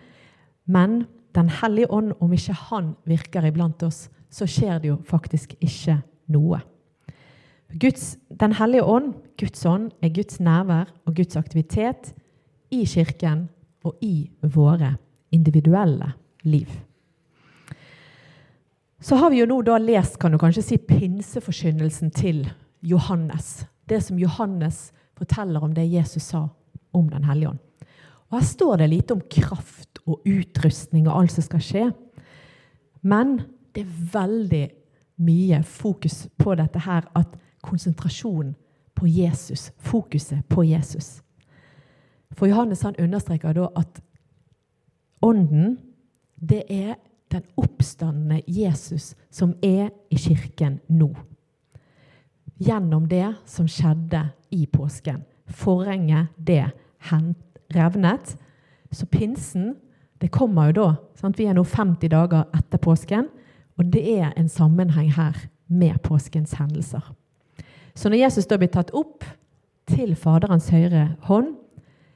Men 0.65 1.05
Den 1.35 1.49
hellige 1.49 1.91
ånd, 1.91 2.13
om 2.23 2.31
ikke 2.31 2.53
Han 2.53 2.93
virker 3.03 3.43
iblant 3.43 3.83
oss, 3.83 4.09
så 4.31 4.45
skjer 4.47 4.79
det 4.79 4.87
jo 4.87 4.95
faktisk 5.03 5.51
ikke 5.59 5.97
noe. 6.31 6.61
Guds, 7.75 8.17
den 8.39 8.53
hellige 8.55 8.83
ånd, 8.83 9.13
Guds 9.37 9.65
ånd, 9.65 9.89
er 10.01 10.13
Guds 10.15 10.39
nærvær 10.39 10.93
og 11.05 11.15
Guds 11.15 11.35
aktivitet 11.35 12.13
i 12.71 12.85
Kirken 12.85 13.49
og 13.83 13.97
i 14.01 14.29
våre 14.41 14.95
individuelle 15.31 16.13
liv. 16.43 16.69
Så 18.99 19.15
har 19.15 19.29
vi 19.29 19.41
jo 19.41 19.47
nå 19.49 19.59
da 19.65 19.77
lest 19.81 20.17
kan 20.19 20.31
du 20.31 20.39
kanskje 20.39 20.63
si, 20.63 20.77
pinseforkynnelsen 20.77 22.13
til 22.15 22.45
Johannes. 22.85 23.65
Det 23.85 24.01
som 24.03 24.19
Johannes 24.19 24.91
forteller 25.17 25.63
om 25.63 25.73
det 25.75 25.85
Jesus 25.85 26.23
sa 26.31 26.47
om 26.95 27.09
Den 27.09 27.23
hellige 27.23 27.49
ånd. 27.49 27.59
Og 28.29 28.39
Her 28.39 28.45
står 28.45 28.77
det 28.77 28.89
lite 28.89 29.13
om 29.13 29.21
kraft 29.31 29.99
og 30.05 30.21
utrustning 30.25 31.07
og 31.07 31.19
alt 31.19 31.35
som 31.35 31.43
skal 31.43 31.61
skje. 31.61 31.85
Men 33.01 33.41
det 33.75 33.83
er 33.83 33.97
veldig 34.13 34.65
mye 35.21 35.61
fokus 35.63 36.25
på 36.37 36.55
dette 36.55 36.79
her 36.79 37.05
at 37.15 37.35
konsentrasjonen 37.63 38.55
på 38.95 39.07
Jesus, 39.07 39.71
fokuset 39.77 40.45
på 40.49 40.63
Jesus. 40.63 41.21
For 42.31 42.47
Johannes 42.47 42.81
han 42.81 42.95
understreker 42.99 43.53
da 43.53 43.67
at 43.75 43.99
ånden, 45.21 45.77
det 46.39 46.63
er 46.69 46.95
den 47.35 47.45
oppstandende 47.59 48.41
Jesus 48.47 49.13
som 49.33 49.53
er 49.63 49.91
i 50.09 50.19
kirken 50.19 50.79
nå. 50.87 51.11
Gjennom 52.57 53.09
det 53.11 53.33
som 53.45 53.67
skjedde 53.67 54.23
i 54.55 54.65
påsken. 54.71 55.23
Forhenget, 55.51 56.31
det 56.37 56.71
revnet. 57.75 58.37
Så 58.91 59.05
pinsen, 59.05 59.75
Det 60.21 60.31
kommer 60.31 60.65
jo 60.65 60.71
da. 60.71 60.95
Sant? 61.19 61.35
Vi 61.37 61.45
er 61.45 61.53
nå 61.53 61.63
50 61.67 62.07
dager 62.09 62.45
etter 62.55 62.79
påsken, 62.79 63.27
og 63.77 63.89
det 63.91 64.03
er 64.17 64.31
en 64.39 64.47
sammenheng 64.49 65.11
her 65.11 65.35
med 65.67 65.99
påskens 66.03 66.53
hendelser. 66.55 67.03
Så 67.95 68.09
når 68.09 68.23
Jesus 68.23 68.47
da 68.47 68.57
blir 68.57 68.71
tatt 68.71 68.93
opp 68.95 69.25
til 69.91 70.15
Faderens 70.15 70.69
høyre 70.69 71.17
hånd, 71.27 71.51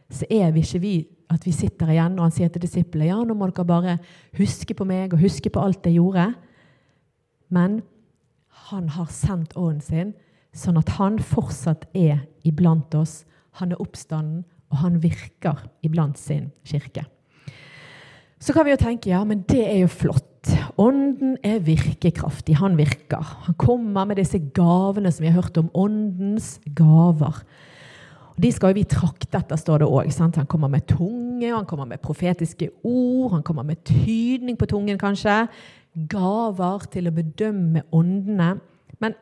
så 0.09 0.25
er 0.31 0.51
vi 0.55 0.63
ikke 0.63 0.79
vi 0.79 0.93
at 1.29 1.45
vi 1.45 1.53
sitter 1.53 1.91
igjen 1.93 2.17
og 2.17 2.25
han 2.25 2.33
sier 2.33 2.49
til 2.53 2.63
disiplene 2.63 3.11
ja, 3.11 3.19
nå 3.21 3.35
må 3.37 3.49
dere 3.51 3.67
bare 3.67 3.97
huske 4.39 4.75
på 4.77 4.87
meg 4.89 5.13
og 5.13 5.21
huske 5.21 5.51
på 5.53 5.61
alt 5.61 5.85
jeg 5.85 5.99
gjorde. 5.99 6.31
Men 7.53 7.79
han 8.69 8.89
har 8.93 9.09
sendt 9.13 9.55
ånden 9.57 9.81
sin, 9.81 10.13
sånn 10.53 10.79
at 10.81 10.95
han 10.97 11.19
fortsatt 11.21 11.87
er 11.97 12.23
iblant 12.47 12.93
oss. 12.97 13.23
Han 13.61 13.73
er 13.73 13.81
oppstanden, 13.81 14.43
og 14.69 14.81
han 14.83 14.99
virker 15.01 15.63
iblant 15.85 16.19
sin 16.21 16.49
kirke. 16.67 17.05
Så 18.39 18.53
kan 18.55 18.65
vi 18.65 18.71
jo 18.71 18.79
tenke 18.79 19.11
ja, 19.11 19.23
men 19.27 19.43
det 19.49 19.63
er 19.65 19.81
jo 19.81 19.91
flott. 19.91 20.53
Ånden 20.79 21.35
er 21.43 21.59
virkekraftig. 21.65 22.55
Han 22.61 22.77
virker. 22.79 23.19
Han 23.49 23.57
kommer 23.59 24.07
med 24.07 24.21
disse 24.21 24.39
gavene 24.55 25.11
som 25.11 25.25
vi 25.25 25.31
har 25.33 25.41
hørt 25.41 25.57
om. 25.59 25.67
Åndens 25.75 26.53
gaver. 26.77 27.41
De 28.39 28.51
skal 28.55 28.71
jo 28.71 28.79
vi 28.79 28.87
trakte 28.87 29.35
etter, 29.41 29.59
står 29.59 29.81
det 29.81 29.89
òg. 29.89 30.11
Han 30.19 30.47
kommer 30.47 30.71
med 30.71 30.85
tunge, 30.87 31.49
han 31.51 31.67
kommer 31.67 31.89
med 31.89 32.01
profetiske 32.01 32.69
ord, 32.87 33.33
han 33.33 33.43
kommer 33.43 33.65
med 33.67 33.83
tydning 33.83 34.55
på 34.59 34.67
tungen, 34.69 34.99
kanskje. 34.99 35.41
Gaver 36.07 36.85
til 36.93 37.09
å 37.09 37.15
bedømme 37.15 37.83
åndene. 37.91 38.53
Men 39.03 39.17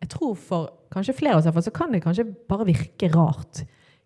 jeg 0.00 0.12
tror 0.14 0.34
for 0.38 0.72
kanskje 0.94 1.16
flere 1.18 1.40
av 1.42 1.56
oss 1.58 1.66
så 1.66 1.74
kan 1.74 1.92
det 1.92 2.02
kanskje 2.04 2.26
bare 2.48 2.68
virke 2.68 3.10
rart. 3.12 3.64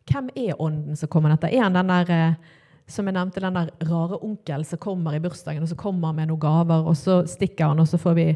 Hvem 0.09 0.33
er 0.35 0.59
ånden 0.59 0.97
som 0.97 1.11
kommer 1.13 1.35
dette? 1.35 1.51
Er 1.53 1.67
han 1.67 1.77
den 1.77 1.93
der 1.93 2.11
eh, 2.15 2.57
som 2.89 3.07
jeg 3.07 3.15
nevnte, 3.15 3.43
den 3.45 3.59
der 3.59 3.71
rare 3.91 4.19
onkel 4.25 4.65
som 4.65 4.81
kommer 4.81 5.15
i 5.15 5.21
bursdagen 5.21 5.63
og 5.63 5.69
så 5.69 5.77
kommer 5.79 6.15
med 6.17 6.31
noen 6.31 6.41
gaver, 6.41 6.87
og 6.89 6.97
så 6.97 7.21
stikker 7.29 7.69
han, 7.69 7.83
og 7.83 7.91
så 7.91 8.01
får 8.01 8.17
vi 8.17 8.29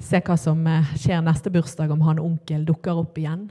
se 0.00 0.22
hva 0.24 0.38
som 0.40 0.66
eh, 0.66 0.94
skjer 0.96 1.22
neste 1.26 1.52
bursdag, 1.52 1.92
om 1.92 2.06
han 2.08 2.22
onkel 2.22 2.64
dukker 2.66 3.04
opp 3.04 3.18
igjen. 3.20 3.50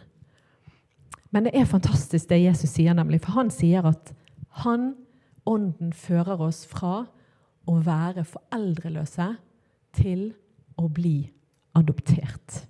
Men 1.38 1.46
det 1.46 1.52
er 1.54 1.68
fantastisk 1.70 2.32
det 2.32 2.40
Jesus 2.42 2.72
sier, 2.74 2.96
nemlig. 2.98 3.20
For 3.22 3.36
han 3.38 3.52
sier 3.54 3.86
at 3.86 4.10
han, 4.64 4.96
ånden, 5.46 5.92
fører 5.94 6.42
oss 6.42 6.64
fra 6.66 7.04
å 7.70 7.76
være 7.86 8.24
foreldreløse 8.26 9.28
til 10.00 10.32
å 10.82 10.88
bli 10.90 11.28
adoptert. 11.78 12.64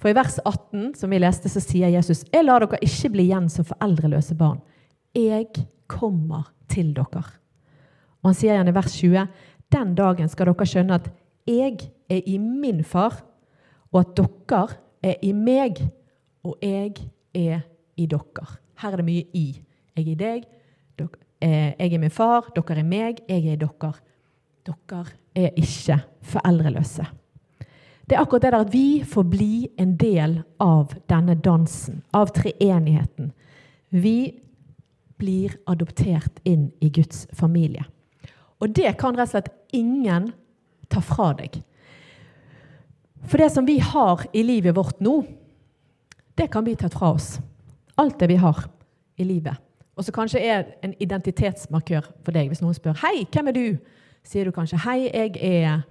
For 0.00 0.08
i 0.08 0.16
vers 0.16 0.38
18, 0.40 0.94
som 0.96 1.12
vi 1.12 1.20
leste, 1.20 1.52
så 1.52 1.60
sier 1.60 1.92
Jesus, 1.92 2.24
'Jeg 2.32 2.46
lar 2.48 2.64
dere 2.64 2.80
ikke 2.80 3.12
bli 3.12 3.28
igjen 3.28 3.50
som 3.52 3.68
foreldreløse 3.68 4.34
barn.' 4.34 4.64
'Jeg 5.14 5.68
kommer 5.86 6.48
til 6.68 6.94
dere. 6.94 7.28
Og 8.22 8.32
han 8.32 8.34
sier 8.34 8.54
igjen 8.54 8.68
i 8.68 8.74
vers 8.74 8.96
20.: 8.96 9.28
Den 9.70 9.94
dagen 9.94 10.28
skal 10.28 10.46
dere 10.46 10.66
skjønne 10.66 10.94
at 10.94 11.12
jeg 11.46 11.92
er 12.08 12.22
i 12.24 12.38
min 12.38 12.82
far, 12.84 13.22
og 13.92 14.00
at 14.00 14.16
dere 14.16 14.68
er 15.02 15.16
i 15.22 15.32
meg, 15.32 15.92
og 16.42 16.56
jeg 16.62 17.10
er 17.34 17.64
i 17.96 18.06
dere. 18.06 18.46
Her 18.80 18.92
er 18.92 19.02
det 19.02 19.06
mye 19.06 19.26
i. 19.34 19.46
Jeg 19.94 20.06
er 20.06 20.10
i 20.10 20.14
deg, 20.18 20.46
eh, 21.40 21.74
jeg 21.78 21.92
er 21.92 21.98
min 21.98 22.10
far, 22.10 22.50
dere 22.54 22.80
er 22.80 22.88
meg, 22.88 23.20
jeg 23.28 23.44
er 23.46 23.52
i 23.52 23.60
dere. 23.60 23.92
Dere 24.64 25.04
er 25.34 25.50
ikke 25.60 26.00
foreldreløse. 26.22 27.06
Det 28.04 28.16
er 28.16 28.20
akkurat 28.20 28.42
det 28.42 28.52
der 28.52 28.60
at 28.60 28.72
vi 28.72 29.02
får 29.04 29.24
bli 29.32 29.68
en 29.80 29.96
del 29.96 30.42
av 30.60 30.92
denne 31.08 31.34
dansen, 31.34 32.02
av 32.12 32.32
treenigheten. 32.36 33.32
Vi 33.88 34.34
blir 35.16 35.56
adoptert 35.66 36.40
inn 36.44 36.70
i 36.80 36.90
Guds 36.90 37.26
familie. 37.32 37.84
Og 38.60 38.74
det 38.76 38.96
kan 39.00 39.16
rett 39.16 39.30
og 39.30 39.32
slett 39.32 39.52
ingen 39.72 40.32
ta 40.92 41.00
fra 41.00 41.32
deg. 41.38 41.62
For 43.24 43.40
det 43.40 43.50
som 43.54 43.64
vi 43.66 43.78
har 43.80 44.26
i 44.32 44.42
livet 44.44 44.76
vårt 44.76 45.00
nå, 45.00 45.22
det 46.38 46.50
kan 46.50 46.64
bli 46.64 46.76
tatt 46.76 46.94
fra 46.94 47.12
oss. 47.14 47.38
Alt 47.96 48.18
det 48.20 48.28
vi 48.28 48.38
har 48.40 48.64
i 49.16 49.24
livet. 49.24 49.56
Og 49.94 50.04
som 50.04 50.14
kanskje 50.16 50.42
er 50.42 50.64
en 50.82 50.94
identitetsmarkør 51.00 52.08
for 52.24 52.34
deg. 52.34 52.48
Hvis 52.50 52.62
noen 52.62 52.74
spør 52.74 52.98
'Hei, 52.98 53.26
hvem 53.32 53.48
er 53.48 53.52
du?' 53.52 53.78
sier 54.24 54.44
du 54.44 54.50
kanskje 54.50 54.78
'Hei, 54.78 55.10
jeg 55.14 55.36
er, 55.36 55.82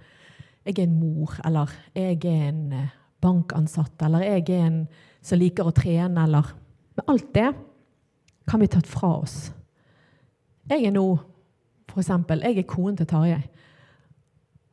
jeg 0.65 0.79
er 0.79 0.83
en 0.83 0.99
mor', 0.99 1.39
eller 1.45 1.71
'Jeg 1.95 2.25
er 2.25 2.49
en 2.49 2.73
eh, 2.73 2.89
bankansatt', 3.21 4.01
eller 4.05 4.19
'Jeg 4.19 4.49
er 4.49 4.65
en 4.67 4.87
som 5.21 5.39
liker 5.39 5.63
å 5.63 5.71
trene', 5.71 6.23
eller 6.23 6.55
Men 6.95 7.05
alt 7.07 7.33
det 7.33 7.55
kan 8.47 8.59
bli 8.59 8.67
tatt 8.67 8.87
fra 8.87 9.21
oss. 9.21 9.53
Jeg 10.69 10.85
er 10.85 10.91
nå 10.91 11.19
for 11.93 12.01
eksempel, 12.01 12.41
jeg 12.41 12.57
er 12.57 12.67
konen 12.67 12.97
til 12.97 13.07
Tarjei. 13.07 13.41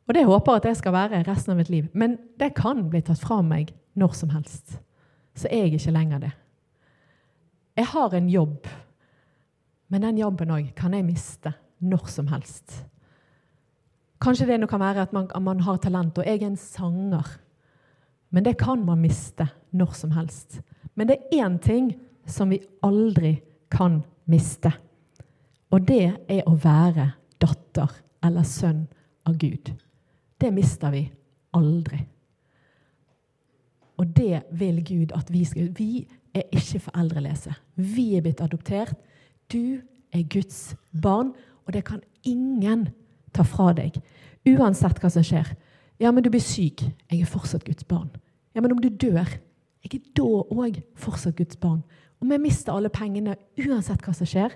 Og 0.09 0.15
det 0.15 0.27
håper 0.27 0.53
jeg 0.53 0.63
at 0.63 0.69
jeg 0.71 0.79
skal 0.81 0.93
være 0.93 1.23
resten 1.29 1.53
av 1.53 1.59
mitt 1.61 1.71
liv. 1.71 1.89
Men 1.95 2.17
det 2.41 2.55
kan 2.59 2.89
bli 2.91 3.03
tatt 3.05 3.21
fra 3.23 3.43
meg 3.47 3.75
når 3.95 4.17
som 4.17 4.33
helst. 4.35 4.79
Så 5.41 5.49
er 5.49 5.65
jeg 5.65 5.79
ikke 5.79 5.95
lenger 5.97 6.21
det. 6.27 6.31
Jeg 7.79 7.87
har 7.95 8.15
en 8.15 8.29
jobb, 8.29 8.67
men 9.89 10.05
den 10.05 10.19
jobben 10.21 10.53
òg 10.53 10.73
kan 10.77 10.95
jeg 10.95 11.07
miste 11.07 11.55
når 11.81 12.11
som 12.13 12.29
helst. 12.29 12.83
Kanskje 14.21 14.51
det 14.51 14.69
kan 14.69 14.83
være 14.83 15.07
at 15.07 15.15
man, 15.17 15.31
at 15.35 15.43
man 15.43 15.63
har 15.65 15.79
talent, 15.81 16.19
og 16.19 16.27
jeg 16.27 16.43
er 16.43 16.51
en 16.51 16.57
sanger. 16.61 17.39
Men 18.31 18.45
det 18.45 18.59
kan 18.61 18.85
man 18.85 19.01
miste 19.01 19.49
når 19.73 19.97
som 19.97 20.13
helst. 20.13 20.61
Men 20.95 21.09
det 21.09 21.17
er 21.17 21.47
én 21.47 21.59
ting 21.59 21.95
som 22.27 22.51
vi 22.51 22.61
aldri 22.83 23.39
kan 23.71 24.03
miste. 24.29 24.73
Og 25.73 25.87
det 25.89 26.05
er 26.29 26.45
å 26.47 26.55
være 26.59 27.13
datter 27.41 27.91
eller 28.23 28.45
sønn 28.45 28.85
av 29.25 29.39
Gud. 29.41 29.73
Det 30.37 30.53
mister 30.53 30.93
vi 30.93 31.07
aldri. 31.57 32.03
Og 34.01 34.17
det 34.17 34.43
vil 34.57 34.81
Gud 34.85 35.13
at 35.17 35.29
vi 35.33 35.45
skal 35.45 35.71
Vi 35.77 36.07
er 36.35 36.47
ikke 36.53 36.81
foreldreløse. 36.87 37.53
Vi 37.77 38.15
er 38.17 38.25
blitt 38.25 38.41
adoptert. 38.41 38.95
Du 39.53 39.81
er 40.13 40.23
Guds 40.23 40.77
barn, 41.03 41.33
og 41.67 41.73
det 41.73 41.85
kan 41.85 42.01
ingen 42.25 42.89
ta 43.35 43.43
fra 43.43 43.73
deg. 43.77 43.99
Uansett 44.49 45.01
hva 45.03 45.11
som 45.13 45.25
skjer. 45.27 45.53
Ja, 46.01 46.11
men 46.11 46.25
du 46.25 46.31
blir 46.31 46.43
syk. 46.43 46.87
Jeg 47.11 47.21
er 47.21 47.29
fortsatt 47.29 47.67
Guds 47.67 47.85
barn. 47.85 48.09
Ja, 48.55 48.63
men 48.63 48.73
om 48.73 48.81
du 48.81 48.89
dør, 48.89 49.29
jeg 49.85 49.95
er 49.95 50.07
da 50.17 50.29
òg 50.49 50.81
fortsatt 50.97 51.37
Guds 51.37 51.59
barn. 51.61 51.83
Om 52.21 52.33
jeg 52.33 52.41
mister 52.41 52.73
alle 52.73 52.89
pengene, 52.93 53.37
uansett 53.59 54.03
hva 54.05 54.15
som 54.17 54.29
skjer, 54.29 54.55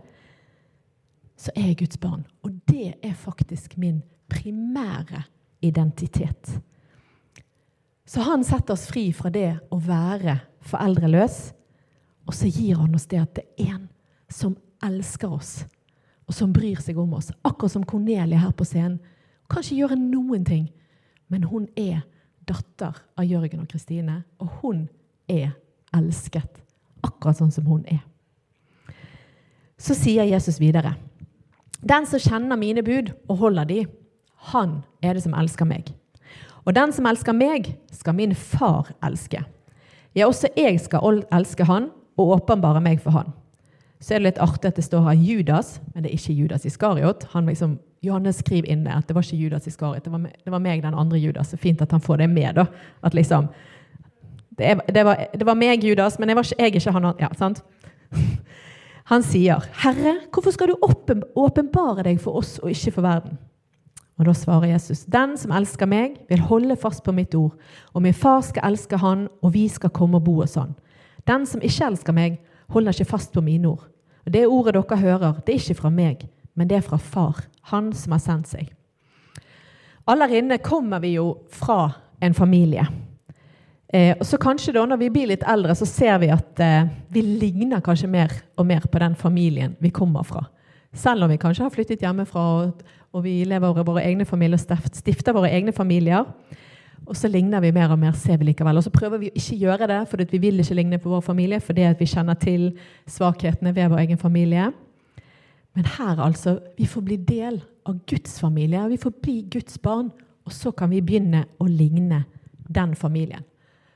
så 1.36 1.52
er 1.56 1.72
jeg 1.72 1.82
Guds 1.82 1.98
barn. 2.00 2.24
Og 2.42 2.54
det 2.70 2.94
er 3.02 3.14
faktisk 3.18 3.76
min 3.76 4.02
primære 4.30 5.24
identitet. 5.62 6.60
Så 8.04 8.20
han 8.20 8.44
setter 8.44 8.76
oss 8.76 8.86
fri 8.86 9.08
fra 9.16 9.30
det 9.32 9.56
å 9.72 9.78
være 9.80 10.38
foreldreløs, 10.64 11.38
og 12.28 12.36
så 12.36 12.48
gir 12.48 12.76
han 12.80 12.94
oss 12.96 13.08
det 13.08 13.20
at 13.20 13.34
det 13.36 13.44
er 13.60 13.76
en 13.76 13.86
som 14.32 14.56
elsker 14.84 15.32
oss, 15.32 15.64
og 16.28 16.36
som 16.36 16.52
bryr 16.52 16.80
seg 16.84 16.98
om 17.00 17.16
oss. 17.16 17.30
Akkurat 17.44 17.72
som 17.72 17.84
Cornelia 17.88 18.40
her 18.40 18.52
på 18.56 18.66
scenen. 18.68 19.00
Kan 19.48 19.64
ikke 19.64 19.80
gjøre 19.82 20.00
noen 20.00 20.44
ting, 20.44 20.68
men 21.28 21.44
hun 21.48 21.66
er 21.76 22.04
datter 22.48 22.96
av 23.16 23.28
Jørgen 23.28 23.64
og 23.64 23.68
Kristine, 23.72 24.22
og 24.40 24.60
hun 24.60 24.86
er 25.28 25.52
elsket 25.96 26.60
akkurat 27.04 27.40
sånn 27.40 27.52
som 27.52 27.68
hun 27.68 27.84
er. 27.88 28.02
Så 29.80 29.96
sier 29.96 30.24
Jesus 30.28 30.60
videre.: 30.60 30.94
Den 31.80 32.06
som 32.08 32.20
kjenner 32.20 32.56
mine 32.56 32.82
bud 32.84 33.12
og 33.28 33.36
holder 33.38 33.68
de, 33.68 33.84
han 34.52 34.82
er 35.02 35.14
det 35.14 35.24
som 35.24 35.36
elsker 35.36 35.68
meg. 35.68 35.92
Og 36.64 36.74
den 36.76 36.92
som 36.96 37.06
elsker 37.06 37.36
meg, 37.36 37.74
skal 37.92 38.16
min 38.16 38.34
far 38.34 38.90
elske. 39.04 39.44
Ja, 40.14 40.28
også 40.28 40.48
jeg 40.56 40.78
skal 40.80 41.24
elske 41.34 41.66
han 41.68 41.90
og 42.16 42.36
åpenbare 42.38 42.80
meg 42.84 43.02
for 43.02 43.16
han. 43.16 43.32
Så 44.00 44.14
er 44.14 44.20
det 44.20 44.28
litt 44.28 44.40
artig 44.42 44.68
at 44.68 44.78
det 44.78 44.84
står 44.84 45.06
her 45.06 45.16
Judas, 45.16 45.78
men 45.94 46.04
det 46.04 46.10
er 46.10 46.18
ikke 46.18 46.36
Judas 46.36 46.66
Iskariot. 46.68 47.24
Han 47.32 47.46
liksom, 47.48 47.78
Johannes 48.04 48.42
skriver 48.42 48.68
inne 48.74 48.98
at 48.98 49.08
det 49.08 49.16
var 49.16 49.24
ikke 49.24 49.40
Judas 49.40 49.68
Iskariot, 49.70 50.04
det 50.04 50.12
var, 50.12 50.26
det 50.44 50.52
var 50.52 50.60
meg, 50.60 50.82
den 50.84 50.96
andre 50.98 51.20
Judas. 51.20 51.50
Så 51.52 51.60
fint 51.60 51.82
at 51.82 51.92
han 51.94 52.04
får 52.04 52.20
det 52.20 52.28
med. 52.30 52.54
da, 52.60 52.66
at 53.02 53.16
liksom, 53.16 53.48
det, 54.58 54.76
det, 54.92 55.04
var, 55.04 55.24
det, 55.32 55.46
var, 55.46 55.56
meg, 55.58 55.84
Judas, 55.84 56.18
men 56.18 56.28
jeg, 56.28 56.36
var 56.36 56.44
ikke, 56.44 56.62
jeg 56.62 56.74
ikke 56.76 56.94
han. 56.98 57.10
Ja, 57.20 57.32
sant? 57.38 57.64
Han 59.04 59.20
sier, 59.20 59.60
'Herre, 59.82 60.14
hvorfor 60.32 60.54
skal 60.54 60.70
du 60.70 60.78
åpenbare 61.36 62.06
deg 62.06 62.20
for 62.22 62.38
oss 62.40 62.54
og 62.62 62.70
ikke 62.70 62.94
for 62.94 63.04
verden?' 63.04 63.36
Og 64.18 64.26
Da 64.26 64.32
svarer 64.32 64.72
Jesus, 64.72 65.04
'Den 65.04 65.36
som 65.36 65.50
elsker 65.50 65.86
meg, 65.86 66.16
vil 66.28 66.40
holde 66.40 66.76
fast 66.76 67.04
på 67.04 67.12
mitt 67.12 67.34
ord.' 67.34 67.56
'Og 67.94 68.02
min 68.02 68.14
far 68.14 68.40
skal 68.40 68.62
elske 68.64 68.96
han, 68.96 69.28
og 69.42 69.54
vi 69.54 69.68
skal 69.68 69.90
komme 69.90 70.16
og 70.16 70.24
bo 70.24 70.34
hos 70.40 70.54
han.' 70.54 70.74
'Den 71.26 71.46
som 71.46 71.60
ikke 71.60 71.86
elsker 71.86 72.12
meg, 72.12 72.40
holder 72.68 72.92
ikke 72.92 73.10
fast 73.10 73.32
på 73.32 73.40
mine 73.40 73.68
ord.' 73.68 73.88
Og 74.26 74.32
Det 74.32 74.46
ordet 74.46 74.74
dere 74.74 74.96
hører, 74.96 75.32
det 75.46 75.54
er 75.54 75.58
ikke 75.58 75.80
fra 75.80 75.90
meg, 75.90 76.28
men 76.54 76.68
det 76.68 76.76
er 76.76 76.80
fra 76.80 76.96
Far, 76.96 77.44
Han 77.62 77.92
som 77.92 78.12
har 78.12 78.18
sendt 78.18 78.48
seg. 78.48 78.72
Aller 80.06 80.26
inne 80.26 80.58
kommer 80.58 81.00
vi 81.00 81.14
jo 81.14 81.38
fra 81.50 81.92
en 82.20 82.34
familie. 82.34 82.86
Eh, 83.88 84.16
så 84.20 84.36
kanskje 84.36 84.72
da, 84.72 84.86
når 84.86 84.96
vi 84.96 85.10
blir 85.10 85.26
litt 85.26 85.44
eldre, 85.48 85.74
så 85.74 85.86
ser 85.86 86.18
vi 86.18 86.28
at 86.28 86.60
eh, 86.60 86.88
vi 87.08 87.22
ligner 87.22 87.80
kanskje 87.80 88.08
mer 88.10 88.32
og 88.58 88.66
mer 88.66 88.80
på 88.90 88.98
den 88.98 89.14
familien 89.14 89.76
vi 89.78 89.90
kommer 89.90 90.22
fra. 90.22 90.44
Selv 90.94 91.26
om 91.26 91.32
vi 91.32 91.40
kanskje 91.42 91.66
har 91.66 91.74
flyttet 91.74 92.04
hjemmefra 92.04 92.42
og, 92.58 92.84
og 93.14 93.24
vi 93.24 93.40
lever 93.48 93.82
våre 93.82 94.04
egne 94.04 94.26
familier 94.26 94.58
og 94.58 94.94
stifter 94.94 95.34
våre 95.34 95.50
egne 95.50 95.74
familier. 95.74 96.26
Og 97.04 97.16
så 97.18 97.28
ligner 97.28 97.60
vi 97.60 97.72
mer 97.74 97.92
og 97.92 98.00
mer, 98.00 98.14
ser 98.16 98.38
vi 98.40 98.48
likevel. 98.48 98.78
Og 98.80 98.86
så 98.86 98.92
prøver 98.94 99.20
vi 99.20 99.28
å 99.28 99.36
ikke 99.36 99.58
gjøre 99.60 99.88
det, 99.90 100.00
for 100.08 100.24
vi 100.30 100.40
vil 100.40 100.62
ikke 100.62 100.76
ligne 100.78 101.00
på 101.02 101.12
vår 101.12 101.24
familie 101.26 101.60
fordi 101.60 101.84
vi 101.98 102.08
kjenner 102.08 102.38
til 102.40 102.70
svakhetene 103.10 103.74
ved 103.76 103.92
vår 103.92 104.06
egen 104.06 104.20
familie. 104.20 104.70
Men 105.74 105.88
her, 105.96 106.20
altså, 106.22 106.60
vi 106.78 106.86
får 106.86 107.02
bli 107.04 107.18
del 107.18 107.58
av 107.84 107.98
Guds 108.08 108.38
familie. 108.40 108.86
Vi 108.88 109.00
får 109.02 109.16
bli 109.20 109.40
Guds 109.52 109.76
barn. 109.82 110.12
Og 110.44 110.52
så 110.52 110.72
kan 110.76 110.92
vi 110.92 111.02
begynne 111.04 111.44
å 111.60 111.66
ligne 111.68 112.24
den 112.68 112.94
familien. 112.96 113.44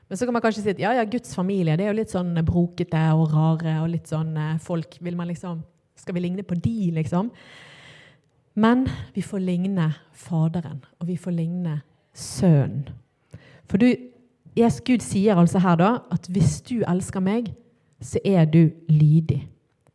Men 0.09 0.17
så 0.17 0.25
kan 0.25 0.33
man 0.33 0.41
kanskje 0.41 0.63
si 0.63 0.73
at 0.73 0.81
ja, 0.81 0.91
ja, 0.97 1.05
Guds 1.05 1.35
familie 1.37 1.75
det 1.77 1.85
er 1.85 1.91
jo 1.91 1.99
litt 1.99 2.13
sånn 2.13 2.33
brokete 2.45 3.01
og 3.13 3.29
rare. 3.33 3.75
og 3.83 3.91
litt 3.93 4.09
sånn 4.09 4.33
eh, 4.37 4.57
folk, 4.61 4.97
vil 5.05 5.17
man 5.17 5.29
liksom, 5.29 5.61
Skal 5.99 6.15
vi 6.15 6.23
ligne 6.23 6.45
på 6.47 6.55
de, 6.55 6.91
liksom? 6.95 7.31
Men 8.59 8.87
vi 9.15 9.21
får 9.23 9.43
ligne 9.43 9.91
Faderen, 10.13 10.81
og 10.99 11.07
vi 11.07 11.17
får 11.17 11.35
ligne 11.35 11.81
Sønnen. 12.15 12.89
For 13.69 13.77
du, 13.77 13.91
yes, 14.57 14.79
Gud 14.81 15.03
sier 15.05 15.37
altså 15.37 15.61
her 15.61 15.77
da 15.79 15.91
at 16.11 16.25
hvis 16.33 16.57
du 16.65 16.79
elsker 16.81 17.23
meg, 17.23 17.51
så 18.01 18.19
er 18.25 18.47
du 18.49 18.71
lydig. 18.89 19.43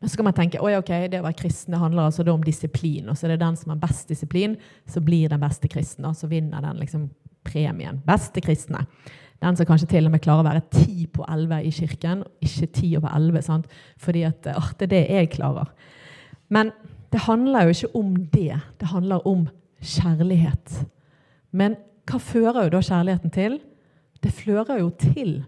Men 0.01 0.13
så 0.13 0.21
kan 0.21 0.29
man 0.29 0.37
tenke 0.37 0.61
oi, 0.61 0.75
ok, 0.77 0.93
det 1.09 1.21
å 1.21 1.25
være 1.25 1.39
kristen 1.39 1.73
det 1.73 1.81
handler 1.81 2.11
altså 2.11 2.27
om 2.29 2.43
disiplin. 2.45 3.09
Og 3.09 3.17
så 3.17 3.27
er 3.27 3.35
det 3.35 3.43
den 3.43 3.57
som 3.57 3.73
har 3.73 3.81
best 3.81 4.11
disiplin, 4.13 4.59
så 4.87 5.01
blir 5.01 5.33
den 5.33 5.41
beste 5.41 5.71
kristne. 5.73 6.11
Og 6.11 6.19
så 6.19 6.29
vinner 6.29 6.61
den 6.61 6.77
liksom 6.83 7.07
premien. 7.45 8.03
Beste 8.05 8.43
kristne. 8.45 8.85
Den 9.43 9.57
som 9.57 9.67
kanskje 9.67 9.91
til 9.91 10.07
og 10.07 10.15
med 10.15 10.23
klarer 10.25 10.45
å 10.45 10.49
være 10.49 10.67
ti 10.73 11.07
på 11.11 11.25
elleve 11.29 11.61
i 11.67 11.73
kirken, 11.75 12.23
ikke 12.45 12.71
ti 12.79 12.95
over 12.97 13.13
elleve. 13.17 13.43
Fordi 14.01 14.23
at 14.29 14.49
å, 14.55 14.63
det 14.79 14.87
er 14.87 14.93
det 14.95 15.03
jeg 15.11 15.33
klarer. 15.35 15.73
Men 16.49 16.73
det 17.13 17.25
handler 17.27 17.67
jo 17.67 17.75
ikke 17.75 17.97
om 17.99 18.15
det. 18.33 18.61
Det 18.81 18.89
handler 18.91 19.27
om 19.29 19.47
kjærlighet. 19.85 20.87
Men 21.53 21.77
hva 22.09 22.19
fører 22.21 22.67
jo 22.67 22.75
da 22.75 22.81
kjærligheten 22.85 23.33
til? 23.35 23.61
Det 24.23 24.33
fører 24.33 24.81
jo 24.81 24.91
til 24.99 25.45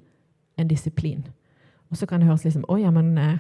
en 0.57 0.68
disiplin. 0.68 1.25
Og 1.90 1.96
så 1.96 2.07
kan 2.07 2.20
det 2.20 2.29
høres 2.29 2.44
liksom 2.44 2.64
Å 2.68 2.79
ja, 2.81 2.90
men 2.94 3.16
eh, 3.20 3.38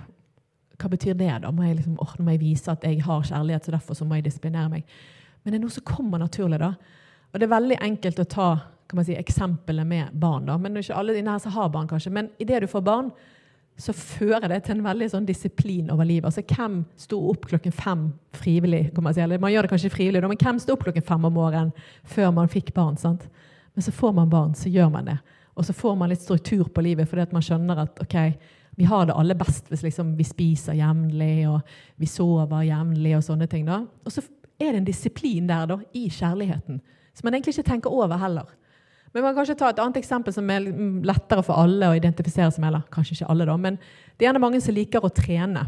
hva 0.76 0.90
betyr 0.92 1.16
det, 1.16 1.30
da? 1.42 1.50
Må 1.52 1.64
jeg 1.66 1.78
liksom, 1.78 1.96
oh, 2.02 2.14
må 2.20 2.34
jeg 2.34 2.42
vise 2.42 2.72
at 2.72 2.84
jeg 2.84 3.02
har 3.04 3.24
kjærlighet, 3.24 3.64
så 3.64 3.74
derfor 3.74 3.96
så 3.96 4.04
må 4.04 4.18
jeg 4.18 4.26
disiplinere 4.28 4.70
meg? 4.72 4.96
Men 5.42 5.52
det 5.52 5.58
er 5.58 5.64
noe 5.64 5.76
som 5.76 5.86
kommer 5.86 6.20
naturlig, 6.20 6.60
da. 6.60 6.74
Og 7.32 7.40
det 7.40 7.46
er 7.46 7.54
veldig 7.54 7.78
enkelt 7.84 8.20
å 8.22 8.28
ta 8.30 8.48
kan 8.88 8.96
man 8.96 9.04
si, 9.04 9.16
eksemplene 9.18 9.84
med 9.84 10.12
barn. 10.12 10.46
da, 10.46 10.58
men 10.58 10.76
Ikke 10.76 10.94
alle 10.94 11.16
inne 11.18 11.30
her 11.34 11.42
som 11.42 11.52
har 11.52 11.68
barn, 11.68 11.88
kanskje. 11.88 12.12
Men 12.12 12.30
idet 12.38 12.60
du 12.62 12.66
får 12.66 12.84
barn, 12.86 13.10
så 13.76 13.92
fører 13.92 14.48
det 14.48 14.62
til 14.64 14.78
en 14.78 14.86
veldig 14.86 15.08
sånn 15.12 15.26
disiplin 15.28 15.90
over 15.92 16.04
livet. 16.04 16.24
Altså, 16.30 16.42
Hvem 16.42 16.84
sto 16.96 17.18
opp 17.30 17.46
klokken 17.50 17.72
fem 17.72 18.12
frivillig? 18.32 18.94
kan 18.94 19.04
Man 19.04 19.14
si, 19.14 19.20
eller 19.20 19.38
man 19.38 19.52
gjør 19.52 19.62
det 19.62 19.70
kanskje 19.74 19.90
frivillig, 19.90 20.22
men 20.22 20.38
hvem 20.40 20.58
sto 20.58 20.72
opp 20.72 20.84
klokken 20.84 21.04
fem 21.04 21.24
om 21.24 21.32
morgenen 21.32 21.72
før 22.04 22.30
man 22.32 22.48
fikk 22.48 22.72
barn? 22.74 22.96
sant? 22.96 23.28
Men 23.74 23.82
så 23.82 23.92
får 23.92 24.12
man 24.12 24.30
barn, 24.30 24.54
så 24.54 24.68
gjør 24.68 24.88
man 24.90 25.04
det. 25.04 25.18
Og 25.56 25.64
så 25.64 25.72
får 25.72 25.96
man 25.96 26.08
litt 26.08 26.22
struktur 26.22 26.68
på 26.68 26.82
livet 26.84 27.08
fordi 27.08 27.22
at 27.22 27.32
man 27.32 27.42
skjønner 27.44 27.78
at 27.82 28.00
ok, 28.00 28.16
vi 28.76 28.84
har 28.84 29.06
det 29.06 29.16
aller 29.16 29.34
best 29.34 29.68
hvis 29.68 29.82
liksom, 29.82 30.16
vi 30.16 30.24
spiser 30.24 30.76
jevnlig 30.76 31.48
og 31.48 31.60
vi 31.96 32.06
sover 32.06 32.64
jevnlig 32.64 33.16
og 33.16 33.24
sånne 33.24 33.46
ting. 33.48 33.64
da. 33.66 33.82
Og 34.04 34.12
så 34.12 34.24
er 34.60 34.72
det 34.72 34.80
en 34.80 34.88
disiplin 34.88 35.48
der 35.48 35.66
da, 35.66 35.78
i 35.92 36.08
kjærligheten 36.08 36.80
som 37.16 37.26
man 37.26 37.34
egentlig 37.34 37.56
ikke 37.56 37.70
tenker 37.70 37.92
over 37.92 38.20
heller. 38.20 38.48
Men 39.16 39.24
man 39.24 39.32
kan 39.32 39.38
kanskje 39.38 39.54
ta 39.56 39.70
et 39.72 39.78
annet 39.80 39.96
eksempel 39.96 40.34
som 40.36 40.50
er 40.52 40.66
lettere 41.08 41.40
for 41.40 41.56
alle 41.56 41.88
å 41.88 41.94
identifisere 41.96 42.50
seg 42.52 42.60
med. 42.60 42.74
kanskje 42.92 43.14
ikke 43.14 43.28
alle 43.32 43.46
da, 43.48 43.54
Men 43.56 43.78
det 43.80 44.26
er 44.26 44.28
gjerne 44.28 44.42
mange 44.44 44.60
som 44.60 44.74
liker 44.76 45.00
å 45.00 45.08
trene. 45.08 45.62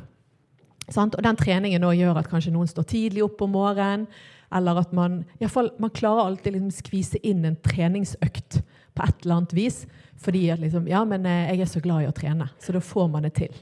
Sant? 0.92 1.16
Og 1.16 1.24
den 1.24 1.36
treningen 1.40 1.80
gjør 1.80 2.20
at 2.20 2.28
kanskje 2.28 2.52
noen 2.52 2.68
står 2.68 2.84
tidlig 2.84 3.24
opp 3.24 3.40
om 3.40 3.56
morgenen. 3.56 4.04
Eller 4.52 4.82
at 4.82 4.92
man, 4.92 5.24
fall, 5.48 5.72
man 5.80 5.94
klarer 5.96 6.26
alltid 6.26 6.58
liksom 6.58 6.76
skvise 6.76 7.22
inn 7.24 7.48
en 7.48 7.56
treningsøkt 7.56 8.60
på 8.92 9.08
et 9.08 9.24
eller 9.24 9.38
annet 9.38 9.56
vis. 9.56 9.80
Fordi 10.20 10.50
at 10.52 10.60
liksom, 10.60 10.84
ja, 10.92 11.00
men 11.08 11.24
eh, 11.24 11.48
jeg 11.54 11.64
er 11.64 11.72
så 11.72 11.80
glad 11.80 12.04
i 12.04 12.12
å 12.12 12.12
trene, 12.12 12.50
så 12.60 12.76
da 12.76 12.84
får 12.84 13.08
man 13.08 13.24
det 13.24 13.32
til. 13.40 13.58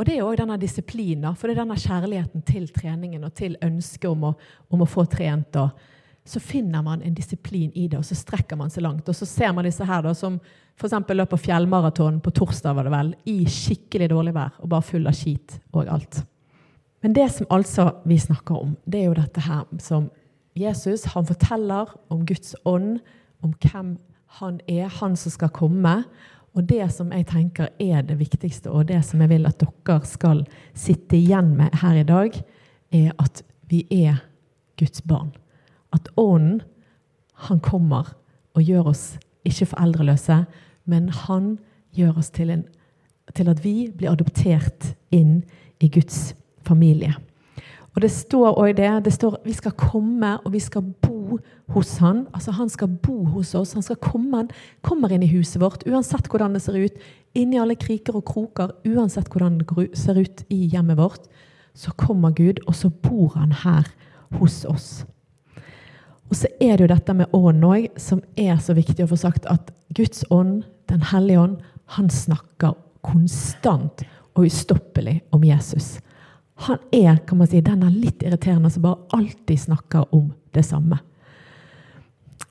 Og 0.00 0.08
det 0.08 0.16
er 0.16 0.24
òg 0.24 0.40
denne 0.40 0.56
disiplinen, 0.56 1.36
for 1.36 1.52
det 1.52 1.58
er 1.58 1.66
denne 1.66 1.76
kjærligheten 1.76 2.48
til 2.48 2.72
treningen 2.72 3.28
og 3.28 3.36
til 3.36 3.60
ønsket 3.60 4.08
om 4.08 4.30
å, 4.30 4.36
om 4.72 4.88
å 4.88 4.88
få 4.88 5.04
trent. 5.04 5.60
og 5.60 5.99
så 6.30 6.40
finner 6.40 6.82
man 6.82 7.02
en 7.02 7.14
disiplin 7.14 7.72
i 7.74 7.88
det, 7.88 7.98
og 7.98 8.06
så 8.06 8.14
strekker 8.14 8.58
man 8.58 8.70
seg 8.70 8.84
langt. 8.84 9.08
Og 9.08 9.16
så 9.16 9.26
ser 9.26 9.50
man 9.56 9.66
disse 9.66 9.86
her 9.86 10.04
da, 10.04 10.12
som 10.14 10.38
f.eks. 10.78 10.94
løper 11.10 11.40
fjellmaraton 11.40 12.20
på 12.22 12.32
torsdag, 12.38 12.76
var 12.76 12.86
det 12.86 12.92
vel, 12.94 13.14
i 13.26 13.38
skikkelig 13.50 14.10
dårlig 14.12 14.34
vær 14.36 14.60
og 14.62 14.70
bare 14.70 14.86
full 14.86 15.10
av 15.10 15.16
skit 15.18 15.58
og 15.72 15.90
alt. 15.90 16.22
Men 17.02 17.16
det 17.16 17.26
som 17.34 17.48
altså 17.50 17.88
vi 18.06 18.20
snakker 18.20 18.62
om, 18.62 18.76
det 18.84 19.00
er 19.00 19.08
jo 19.08 19.18
dette 19.18 19.42
her 19.42 19.66
som 19.82 20.06
Jesus 20.58 21.08
han 21.14 21.26
forteller 21.26 21.90
om 22.12 22.22
Guds 22.28 22.54
ånd, 22.68 23.00
om 23.42 23.54
hvem 23.64 23.96
han 24.38 24.62
er, 24.68 24.86
han 25.00 25.16
som 25.18 25.34
skal 25.34 25.50
komme. 25.56 25.96
Og 26.54 26.66
det 26.68 26.84
som 26.94 27.10
jeg 27.14 27.26
tenker 27.30 27.70
er 27.80 28.06
det 28.06 28.20
viktigste, 28.20 28.70
og 28.70 28.88
det 28.90 29.02
som 29.06 29.22
jeg 29.22 29.32
vil 29.32 29.50
at 29.50 29.62
dere 29.62 30.00
skal 30.06 30.44
sitte 30.74 31.18
igjen 31.18 31.54
med 31.58 31.74
her 31.82 32.02
i 32.02 32.06
dag, 32.06 32.42
er 32.94 33.14
at 33.18 33.42
vi 33.70 33.86
er 33.90 34.22
Guds 34.78 35.02
barn 35.02 35.32
at 35.92 36.08
Ånden, 36.16 36.60
han 37.48 37.60
kommer 37.60 38.12
og 38.54 38.62
gjør 38.62 38.92
oss 38.92 39.04
ikke 39.48 39.70
foreldreløse, 39.72 40.44
men 40.84 41.08
han 41.08 41.56
gjør 41.96 42.18
oss 42.20 42.30
til, 42.30 42.50
en, 42.50 42.66
til 43.34 43.48
at 43.48 43.64
vi 43.64 43.90
blir 43.96 44.12
adoptert 44.12 44.92
inn 45.10 45.40
i 45.80 45.88
Guds 45.88 46.34
familie. 46.66 47.14
Og 47.96 48.04
det 48.04 48.10
står 48.14 48.54
òg 48.54 48.76
det. 48.78 48.90
Det 49.04 49.12
står 49.14 49.40
vi 49.44 49.54
skal 49.56 49.74
komme 49.78 50.36
og 50.44 50.52
vi 50.54 50.60
skal 50.62 50.84
bo 51.02 51.40
hos 51.74 51.96
han. 51.98 52.26
Altså 52.34 52.52
Han 52.54 52.68
skal 52.68 52.88
bo 52.88 53.24
hos 53.34 53.54
oss. 53.54 53.72
Han 53.74 53.82
skal 53.82 53.96
komme, 53.96 54.36
han 54.36 54.50
kommer 54.82 55.12
inn 55.12 55.24
i 55.26 55.30
huset 55.32 55.60
vårt, 55.62 55.86
uansett 55.86 56.28
hvordan 56.30 56.54
det 56.54 56.62
ser 56.62 56.78
ut. 56.78 57.00
Inni 57.34 57.58
alle 57.58 57.76
kriker 57.78 58.16
og 58.18 58.24
kroker, 58.26 58.74
uansett 58.86 59.30
hvordan 59.30 59.58
det 59.58 59.90
ser 59.98 60.18
ut 60.18 60.44
i 60.50 60.66
hjemmet 60.70 60.98
vårt. 60.98 61.26
Så 61.74 61.94
kommer 61.96 62.30
Gud, 62.34 62.62
og 62.66 62.74
så 62.74 62.90
bor 62.90 63.36
han 63.36 63.52
her 63.52 63.86
hos 64.38 64.64
oss. 64.64 65.04
Og 66.30 66.36
så 66.38 66.48
er 66.62 66.76
det 66.76 66.84
jo 66.84 66.92
dette 66.92 67.14
med 67.18 67.34
ånd 67.34 67.64
òg, 67.66 67.88
som 67.98 68.22
er 68.38 68.58
så 68.62 68.74
viktig 68.76 69.02
å 69.04 69.10
få 69.10 69.18
sagt 69.18 69.48
at 69.50 69.72
Guds 69.96 70.24
ånd, 70.30 70.62
Den 70.90 71.04
hellige 71.06 71.38
ånd, 71.38 71.58
han 71.94 72.08
snakker 72.10 72.72
konstant 73.06 74.02
og 74.34 74.48
ustoppelig 74.48 75.20
om 75.30 75.44
Jesus. 75.46 76.00
Han 76.66 76.78
er 76.90 77.20
kan 77.26 77.38
man 77.38 77.46
si, 77.46 77.60
den 77.60 77.84
er 77.86 77.94
litt 77.94 78.24
irriterende 78.26 78.70
som 78.70 78.82
bare 78.82 78.98
alltid 79.14 79.60
snakker 79.60 80.14
om 80.14 80.32
det 80.50 80.64
samme. 80.66 80.98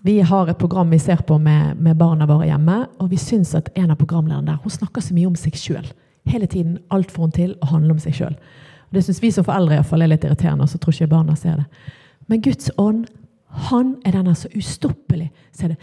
Vi 0.02 0.22
har 0.22 0.48
et 0.48 0.58
program 0.58 0.90
vi 0.90 1.00
ser 1.00 1.18
på 1.28 1.38
med, 1.38 1.76
med 1.78 1.98
barna 1.98 2.26
våre 2.26 2.48
hjemme, 2.48 2.86
og 2.98 3.12
vi 3.12 3.20
syns 3.20 3.52
at 3.56 3.68
en 3.76 3.92
av 3.92 4.00
programlederne 4.00 4.48
der 4.54 4.64
hun 4.64 4.72
snakker 4.72 5.04
så 5.04 5.14
mye 5.14 5.28
om 5.28 5.36
seg 5.36 5.60
sjøl. 5.60 5.92
Hele 6.30 6.48
tiden. 6.48 6.80
Alt 6.88 7.12
får 7.12 7.24
hun 7.24 7.36
til 7.36 7.56
å 7.60 7.74
handle 7.74 7.98
om 7.98 8.00
seg 8.00 8.16
sjøl. 8.16 8.36
Det 8.96 9.04
syns 9.04 9.20
vi 9.20 9.32
som 9.36 9.44
foreldre 9.44 9.76
i 9.76 9.82
hvert 9.82 9.92
fall 9.92 10.06
er 10.06 10.14
litt 10.14 10.24
irriterende, 10.24 10.64
og 10.64 10.72
så 10.72 10.80
tror 10.80 10.96
ikke 10.96 11.12
barna 11.12 11.36
ser 11.36 11.60
det. 11.60 11.68
Men 12.32 12.42
Guds 12.46 12.72
ånd 12.78 13.10
han 13.50 13.96
er 14.06 14.12
den 14.12 14.36
så 14.36 14.50
ustoppelig. 14.56 15.32
Se 15.52 15.68
det. 15.68 15.78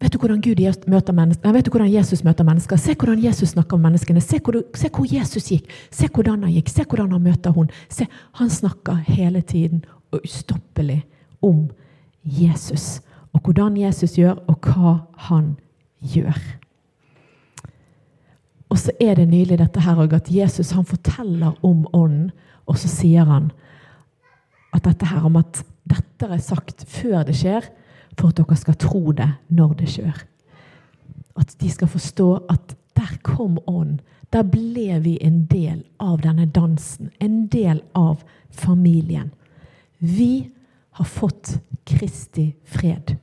Vet 0.00 0.12
du 0.12 0.18
hvordan 0.18 0.40
Gud 0.40 0.60
møter 0.86 1.12
mennesker? 1.12 1.52
Vet 1.52 1.66
du 1.66 1.70
hvordan 1.70 1.90
Jesus 1.90 2.22
møter 2.24 2.46
mennesker? 2.46 2.76
Se 2.76 2.94
hvordan 2.94 3.22
Jesus 3.22 3.48
snakker 3.48 3.74
om 3.74 3.82
menneskene. 3.82 4.20
Se 4.20 4.38
hvor, 4.38 4.60
se 4.74 4.90
hvor 4.94 5.06
Jesus 5.10 5.50
gikk. 5.50 5.66
Se 5.90 6.06
hvordan 6.06 6.42
han 6.42 6.52
gikk. 6.54 6.70
Se 6.70 6.84
hvordan 6.84 7.12
han 7.12 7.22
møter 7.22 7.50
hun. 7.50 7.70
Se, 7.90 8.06
han 8.38 8.50
snakker 8.50 9.02
hele 9.08 9.42
tiden 9.42 9.84
og 10.12 10.20
ustoppelig 10.22 11.02
om 11.42 11.66
Jesus. 12.22 13.00
Og 13.32 13.40
hvordan 13.40 13.76
Jesus 13.76 14.14
gjør, 14.18 14.38
og 14.46 14.58
hva 14.62 14.94
han 15.28 15.56
gjør. 16.14 16.38
Og 18.68 18.78
så 18.78 18.92
er 19.00 19.14
det 19.14 19.28
nylig 19.28 19.58
dette 19.58 19.80
her 19.80 20.00
at 20.14 20.30
Jesus 20.30 20.70
han 20.70 20.84
forteller 20.84 21.54
om 21.64 21.86
Ånden, 21.92 22.30
og 22.66 22.78
så 22.78 22.88
sier 22.88 23.24
han 23.24 23.50
at 24.74 24.84
dette 24.84 25.06
her 25.06 25.24
om 25.24 25.36
at 25.40 25.64
dette 25.88 26.28
er 26.28 26.42
sagt 26.42 26.84
før 26.88 27.22
det 27.28 27.36
skjer, 27.38 27.68
for 28.18 28.32
at 28.32 28.40
dere 28.40 28.58
skal 28.58 28.78
tro 28.80 29.12
det 29.16 29.28
når 29.54 29.74
det 29.82 29.90
skjer. 29.92 30.24
At 31.38 31.54
de 31.60 31.70
skal 31.70 31.90
forstå 31.90 32.28
at 32.50 32.74
der 32.98 33.18
kom 33.22 33.58
Ånd. 33.66 34.00
Der 34.32 34.42
ble 34.44 34.98
vi 35.00 35.14
en 35.24 35.44
del 35.48 35.84
av 36.02 36.18
denne 36.24 36.48
dansen. 36.50 37.12
En 37.20 37.46
del 37.46 37.80
av 37.96 38.24
familien. 38.50 39.30
Vi 39.98 40.50
har 40.98 41.06
fått 41.06 41.60
Kristi 41.86 42.50
fred. 42.64 43.14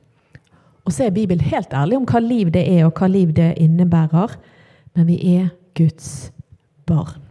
Og 0.86 0.94
så 0.94 1.06
er 1.06 1.14
Bibelen 1.14 1.44
helt 1.44 1.74
ærlig 1.74 1.98
om 1.98 2.08
hva 2.08 2.22
liv 2.22 2.50
det 2.54 2.64
er, 2.64 2.86
og 2.86 2.96
hva 2.98 3.10
liv 3.10 3.34
det 3.36 3.52
innebærer. 3.60 4.38
Men 4.96 5.06
vi 5.10 5.20
er 5.36 5.52
Guds 5.76 6.32
barn 6.88 7.25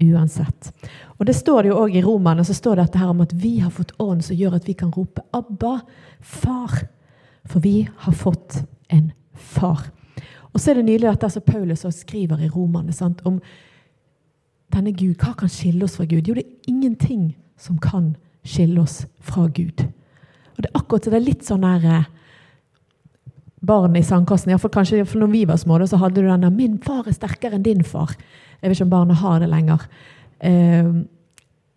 uansett. 0.00 0.72
Og 1.18 1.26
det 1.26 1.36
står 1.36 1.62
det 1.62 1.72
jo 1.72 1.78
også 1.78 1.98
I 1.98 2.02
Romerne 2.02 2.44
så 2.44 2.54
står 2.56 2.76
det 2.76 2.88
dette 2.88 2.98
her 3.02 3.12
om 3.12 3.20
at 3.20 3.32
vi 3.36 3.58
har 3.60 3.70
fått 3.74 3.92
ånd 4.00 4.24
som 4.24 4.36
gjør 4.36 4.56
at 4.56 4.68
vi 4.68 4.74
kan 4.74 4.92
rope 4.96 5.22
'Abba, 5.32 5.80
far'. 6.20 6.86
For 7.44 7.60
vi 7.60 7.88
har 7.96 8.12
fått 8.12 8.64
en 8.88 9.12
far. 9.34 9.90
Og 10.52 10.60
så 10.60 10.70
er 10.70 10.74
det 10.74 10.84
nylig 10.84 11.20
det 11.20 11.32
som 11.32 11.42
Paulus 11.42 11.86
skriver 11.90 12.40
i 12.40 12.48
Romerne 12.48 12.92
sant, 12.92 13.20
om 13.24 13.40
denne 14.72 14.92
Gud, 14.92 15.16
hva 15.18 15.34
kan 15.34 15.48
skille 15.48 15.84
oss 15.84 15.96
fra 15.96 16.04
Gud? 16.04 16.28
Jo, 16.28 16.34
det 16.34 16.44
er 16.44 16.70
ingenting 16.70 17.36
som 17.58 17.78
kan 17.78 18.16
skille 18.44 18.80
oss 18.80 19.06
fra 19.20 19.46
Gud. 19.46 19.84
Og 20.56 20.62
det 20.62 20.70
er 20.70 20.78
akkurat 20.78 21.04
det 21.04 21.14
er 21.18 21.26
litt 21.26 21.46
sånn 21.46 21.66
der 21.66 21.86
eh, 21.86 22.08
barn 23.60 23.96
i 23.96 24.02
sandkassen. 24.02 24.52
For 24.58 24.72
kanskje 24.72 25.04
for 25.04 25.22
når 25.22 25.32
vi 25.34 25.44
var 25.48 25.60
små, 25.60 25.78
så 25.86 26.00
hadde 26.00 26.20
du 26.20 26.28
den 26.28 26.46
der 26.46 26.50
'Min 26.50 26.78
far 26.78 27.08
er 27.08 27.12
sterkere 27.12 27.54
enn 27.54 27.62
din 27.62 27.84
far'. 27.84 28.16
Jeg 28.60 28.68
vet 28.68 28.76
ikke 28.76 28.88
om 28.88 28.90
barna 28.90 29.14
har 29.14 29.40
det 29.40 29.48
lenger. 29.48 29.86
Uh, 30.44 31.02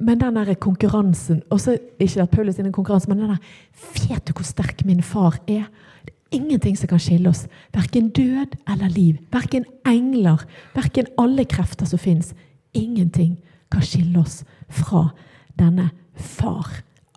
men 0.03 0.19
den 0.19 0.35
der 0.35 0.53
konkurransen 0.53 1.41
også, 1.49 1.77
Ikke 1.99 2.21
at 2.21 2.29
Paulus 2.29 2.59
er 2.59 2.65
en 2.65 2.71
konkurranse, 2.71 3.09
men 3.09 3.19
den 3.19 3.29
der 3.29 3.37
'Vet 3.93 4.27
du 4.27 4.33
hvor 4.33 4.43
sterk 4.43 4.85
min 4.85 5.03
far 5.03 5.39
er?' 5.47 5.69
Det 6.05 6.13
er 6.13 6.37
ingenting 6.37 6.77
som 6.77 6.87
kan 6.87 6.99
skille 6.99 7.29
oss. 7.29 7.47
Verken 7.73 8.09
død 8.09 8.57
eller 8.67 8.87
liv. 8.87 9.15
Verken 9.31 9.65
engler, 9.85 10.45
verken 10.75 11.05
alle 11.17 11.45
krefter 11.45 11.85
som 11.85 11.99
fins. 11.99 12.33
Ingenting 12.73 13.39
kan 13.71 13.81
skille 13.81 14.19
oss 14.19 14.43
fra 14.69 15.09
denne 15.59 15.89
far, 16.15 16.67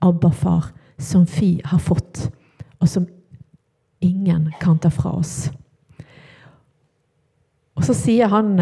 Abba-far, 0.03 0.73
som 0.99 1.27
vi 1.41 1.61
har 1.65 1.79
fått, 1.79 2.31
og 2.81 2.89
som 2.89 3.07
ingen 4.01 4.53
kan 4.61 4.79
ta 4.79 4.89
fra 4.89 5.11
oss. 5.19 5.51
Og 7.77 7.85
så 7.85 7.95
sier 7.95 8.29
han 8.29 8.61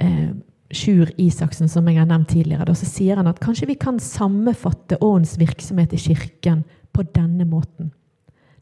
eh, 0.00 0.30
Sjur 0.70 1.10
Isaksen, 1.18 1.68
som 1.68 1.88
jeg 1.90 1.98
har 1.98 2.06
nevnt 2.06 2.30
tidligere, 2.30 2.68
da, 2.68 2.74
så 2.78 2.86
sier 2.86 3.18
han 3.18 3.28
at 3.30 3.40
kanskje 3.42 3.72
vi 3.72 3.78
kan 3.80 3.98
sammenfatte 4.02 5.00
åndens 5.02 5.34
virksomhet 5.40 5.94
i 5.96 5.98
Kirken 5.98 6.62
på 6.94 7.04
denne 7.14 7.46
måten. 7.48 7.90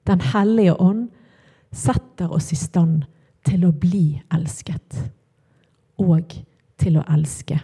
Den 0.09 0.22
hellige 0.24 0.77
ånd 0.81 1.09
setter 1.74 2.33
oss 2.33 2.53
i 2.53 2.57
stand 2.57 3.05
til 3.44 3.66
å 3.68 3.74
bli 3.77 4.22
elsket 4.33 5.03
og 6.01 6.33
til 6.81 6.96
å 6.96 7.05
elske 7.12 7.59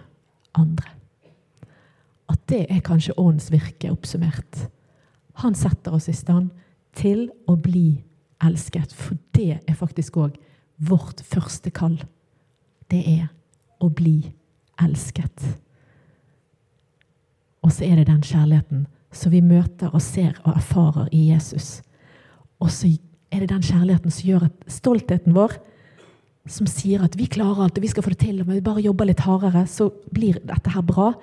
andre. 0.58 0.92
At 2.28 2.40
det 2.50 2.66
er 2.68 2.84
kanskje 2.84 3.16
åndens 3.20 3.50
virke 3.52 3.92
oppsummert. 3.92 4.66
Han 5.40 5.56
setter 5.56 5.96
oss 5.96 6.10
i 6.12 6.16
stand 6.16 6.52
til 6.96 7.30
å 7.48 7.56
bli 7.56 8.02
elsket, 8.44 8.92
for 8.92 9.16
det 9.36 9.60
er 9.64 9.78
faktisk 9.78 10.18
òg 10.20 10.36
vårt 10.84 11.22
første 11.24 11.72
kall. 11.74 11.96
Det 12.90 13.00
er 13.08 13.30
å 13.84 13.92
bli 13.92 14.18
elsket. 14.82 15.44
Og 17.64 17.72
så 17.72 17.86
er 17.86 18.00
det 18.00 18.08
den 18.10 18.24
kjærligheten 18.24 18.86
som 19.14 19.32
vi 19.32 19.40
møter 19.44 19.92
og 19.94 20.02
ser 20.02 20.34
og 20.44 20.56
erfarer 20.56 21.08
i 21.14 21.28
Jesus. 21.30 21.78
Og 22.60 22.72
så 22.72 22.90
er 23.32 23.44
det 23.44 23.52
den 23.52 23.64
kjærligheten 23.64 24.12
som 24.12 24.28
gjør 24.28 24.48
at 24.48 24.66
stoltheten 24.70 25.36
vår, 25.36 25.56
som 26.50 26.68
sier 26.68 27.04
at 27.04 27.16
vi 27.16 27.28
klarer 27.30 27.64
alt 27.64 27.78
og 27.78 27.86
vi 27.86 27.88
skal 27.88 28.04
få 28.04 28.12
det 28.12 28.20
til, 28.20 28.42
og 28.42 28.50
vi 28.50 28.60
bare 28.64 28.84
jobber 28.84 29.08
litt 29.08 29.24
hardere, 29.24 29.64
så 29.70 29.88
blir 30.12 30.42
dette 30.44 30.74
her 30.74 30.84
bra. 30.84 31.14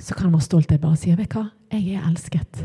Så 0.00 0.16
kan 0.16 0.32
vår 0.32 0.44
stolthet 0.46 0.80
bare 0.80 0.96
si 0.96 1.12
vet 1.12 1.34
hva, 1.36 1.48
jeg 1.74 1.98
er 1.98 2.06
elsket. 2.08 2.64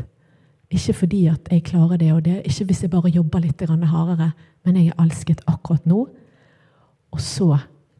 Ikke 0.74 0.94
fordi 1.02 1.26
at 1.28 1.50
jeg 1.52 1.66
klarer 1.66 2.00
det 2.00 2.10
og 2.14 2.24
det, 2.24 2.40
ikke 2.48 2.70
hvis 2.70 2.82
jeg 2.86 2.92
bare 2.94 3.12
jobber 3.12 3.44
litt 3.44 3.60
hardere, 3.60 4.32
men 4.64 4.80
jeg 4.80 4.92
er 4.92 5.02
elsket 5.04 5.44
akkurat 5.50 5.84
nå. 5.86 6.06
Og 7.12 7.20
så 7.20 7.52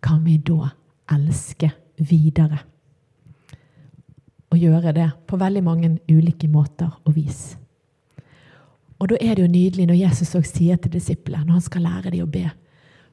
kan 0.04 0.24
vi 0.24 0.36
da 0.38 0.68
elske 1.14 1.70
videre. 1.96 2.58
Og 4.52 4.60
gjøre 4.60 4.92
det 4.94 5.08
på 5.26 5.38
veldig 5.40 5.62
mange 5.64 5.90
ulike 6.10 6.48
måter 6.48 6.90
og 7.04 7.14
vis. 7.16 7.54
Og 9.00 9.08
da 9.10 9.16
er 9.20 9.34
det 9.34 9.46
jo 9.46 9.50
nydelig 9.50 9.86
når 9.88 9.98
Jesus 9.98 10.34
også 10.34 10.58
sier 10.58 10.76
til 10.76 10.92
disiplene, 10.92 11.44
når 11.44 11.58
han 11.58 11.64
skal 11.64 11.86
lære 11.88 12.12
dem 12.14 12.26
å 12.26 12.30
be, 12.30 12.44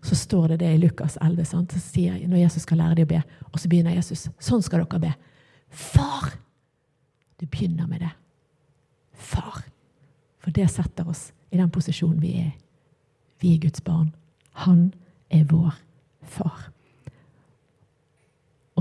så 0.02 0.18
står 0.18 0.54
det 0.54 0.60
det 0.62 0.74
i 0.74 0.80
Lukas 0.82 1.18
11. 1.22 1.46
Sant? 1.46 1.74
Så 1.74 1.94
sier, 1.94 2.18
når 2.28 2.44
Jesus 2.44 2.66
skal 2.66 2.82
lære 2.82 3.00
dem 3.00 3.08
å 3.08 3.12
be, 3.14 3.22
og 3.52 3.60
så 3.60 3.70
begynner 3.70 3.96
Jesus. 3.96 4.28
Sånn 4.42 4.64
skal 4.66 4.84
dere 4.84 5.02
be. 5.02 5.12
Far! 5.70 6.34
Du 7.42 7.46
begynner 7.46 7.88
med 7.90 8.04
det. 8.04 8.12
Far. 9.14 9.64
For 10.42 10.54
det 10.54 10.68
setter 10.74 11.08
oss 11.10 11.30
i 11.52 11.60
den 11.60 11.72
posisjonen 11.74 12.20
vi 12.22 12.36
er. 12.42 12.52
Vi 13.42 13.56
er 13.56 13.64
Guds 13.64 13.82
barn. 13.86 14.12
Han 14.66 14.92
er 15.30 15.48
vår 15.50 15.74
far. 16.22 16.72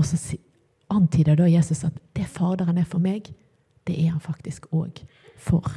Og 0.01 0.05
så 0.09 0.37
antyder 0.89 1.37
da 1.37 1.45
Jesus 1.45 1.83
at 1.85 1.97
det 2.17 2.25
Faderen 2.25 2.79
er 2.81 2.87
for 2.89 2.99
meg, 2.99 3.27
det 3.85 3.99
er 4.01 4.15
han 4.15 4.23
faktisk 4.23 4.65
òg 4.73 5.03
for 5.37 5.75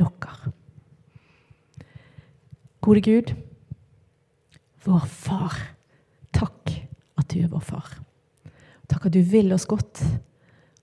dere. 0.00 0.50
Gode 2.82 3.02
Gud, 3.06 3.30
vår 4.82 5.04
far, 5.06 5.54
takk 6.34 6.72
at 7.18 7.28
du 7.30 7.44
er 7.44 7.52
vår 7.52 7.62
far. 7.62 7.92
Takk 8.90 9.06
at 9.06 9.14
du 9.14 9.20
vil 9.30 9.54
oss 9.54 9.68
godt. 9.70 10.02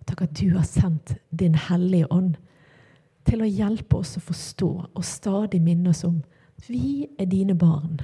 Takk 0.07 0.23
at 0.23 0.37
du 0.39 0.53
har 0.55 0.63
sendt 0.63 1.17
Din 1.35 1.57
Hellige 1.67 2.07
Ånd 2.15 2.37
til 3.27 3.43
å 3.43 3.49
hjelpe 3.49 3.99
oss 3.99 4.15
å 4.15 4.23
forstå 4.23 4.71
og 4.87 5.03
stadig 5.05 5.59
minne 5.61 5.91
oss 5.91 6.05
om 6.07 6.21
at 6.55 6.71
vi 6.71 7.09
er 7.19 7.27
dine 7.27 7.59
barn. 7.59 7.99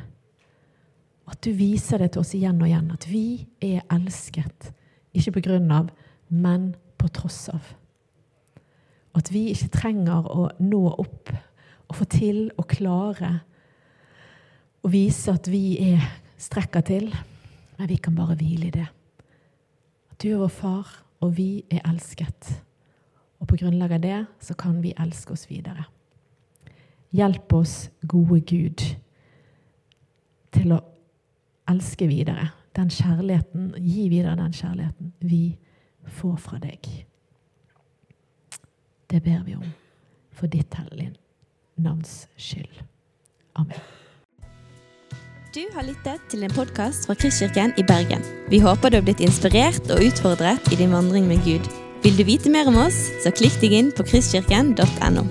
At 1.25 1.41
du 1.41 1.51
viser 1.57 2.01
det 2.01 2.11
til 2.13 2.21
oss 2.21 2.35
igjen 2.37 2.61
og 2.61 2.69
igjen, 2.69 2.91
at 2.93 3.07
vi 3.09 3.45
er 3.63 3.85
elsket. 3.93 4.69
Ikke 5.15 5.37
på 5.37 5.45
grunn 5.47 5.71
av, 5.73 5.89
men 6.29 6.73
på 7.01 7.09
tross 7.13 7.47
av. 7.53 7.71
At 9.15 9.31
vi 9.33 9.47
ikke 9.53 9.71
trenger 9.73 10.27
å 10.29 10.49
nå 10.59 10.83
opp 10.91 11.31
og 11.85 11.97
få 11.99 12.07
til 12.09 12.39
og 12.57 12.67
klare 12.69 13.31
å 14.85 14.91
vise 14.91 15.33
at 15.33 15.47
vi 15.49 15.77
er 15.81 16.03
strekker 16.41 16.85
til, 16.85 17.09
men 17.77 17.89
vi 17.89 17.97
kan 17.97 18.15
bare 18.17 18.37
hvile 18.37 18.69
i 18.69 18.75
det. 18.75 18.85
At 20.11 20.21
du 20.21 20.29
er 20.29 20.41
vår 20.43 20.53
far, 20.53 20.91
og 21.23 21.33
vi 21.37 21.63
er 21.71 21.85
elsket. 21.87 22.51
Og 23.41 23.49
på 23.49 23.57
grunnlag 23.61 23.95
av 23.97 24.03
det 24.03 24.19
så 24.43 24.55
kan 24.57 24.77
vi 24.83 24.93
elske 24.99 25.33
oss 25.33 25.47
videre. 25.49 25.87
Hjelp 27.15 27.53
oss, 27.55 27.75
gode 28.03 28.41
Gud, 28.45 28.83
til 30.55 30.75
å 30.75 30.81
elske 31.69 32.07
videre. 32.07 32.49
Den 32.75 32.89
kjærligheten, 32.91 33.73
gi 33.79 34.09
videre 34.11 34.35
den 34.35 34.53
kjærligheten 34.53 35.13
vi 35.19 35.57
får 36.07 36.37
fra 36.37 36.59
deg. 36.61 36.89
Det 39.11 39.21
ber 39.23 39.43
vi 39.45 39.55
om 39.55 39.67
for 40.35 40.51
ditt 40.51 40.73
hellige 40.75 41.13
navns 41.77 42.25
skyld. 42.37 42.83
Amen. 43.55 43.79
Du 45.55 45.61
har 45.71 45.85
lyttet 45.87 46.19
til 46.29 46.43
en 46.43 46.51
podkast 46.51 47.07
fra 47.07 47.15
Kristkirken 47.15 47.71
i 47.79 47.83
Bergen. 47.87 48.23
Vi 48.51 48.59
håper 48.59 48.91
du 48.91 48.97
har 48.99 49.05
blitt 49.07 49.23
inspirert 49.23 49.87
og 49.87 50.03
utfordret 50.03 50.67
i 50.73 50.79
din 50.81 50.91
vandring 50.91 51.29
med 51.31 51.39
Gud. 51.47 51.69
Vil 52.03 52.17
du 52.19 52.25
vite 52.27 52.51
mer 52.51 52.67
om 52.67 52.81
oss, 52.83 52.97
så 53.23 53.31
klikk 53.31 53.55
deg 53.63 53.77
inn 53.79 53.93
på 53.95 54.03
kristkirken.no. 54.03 55.23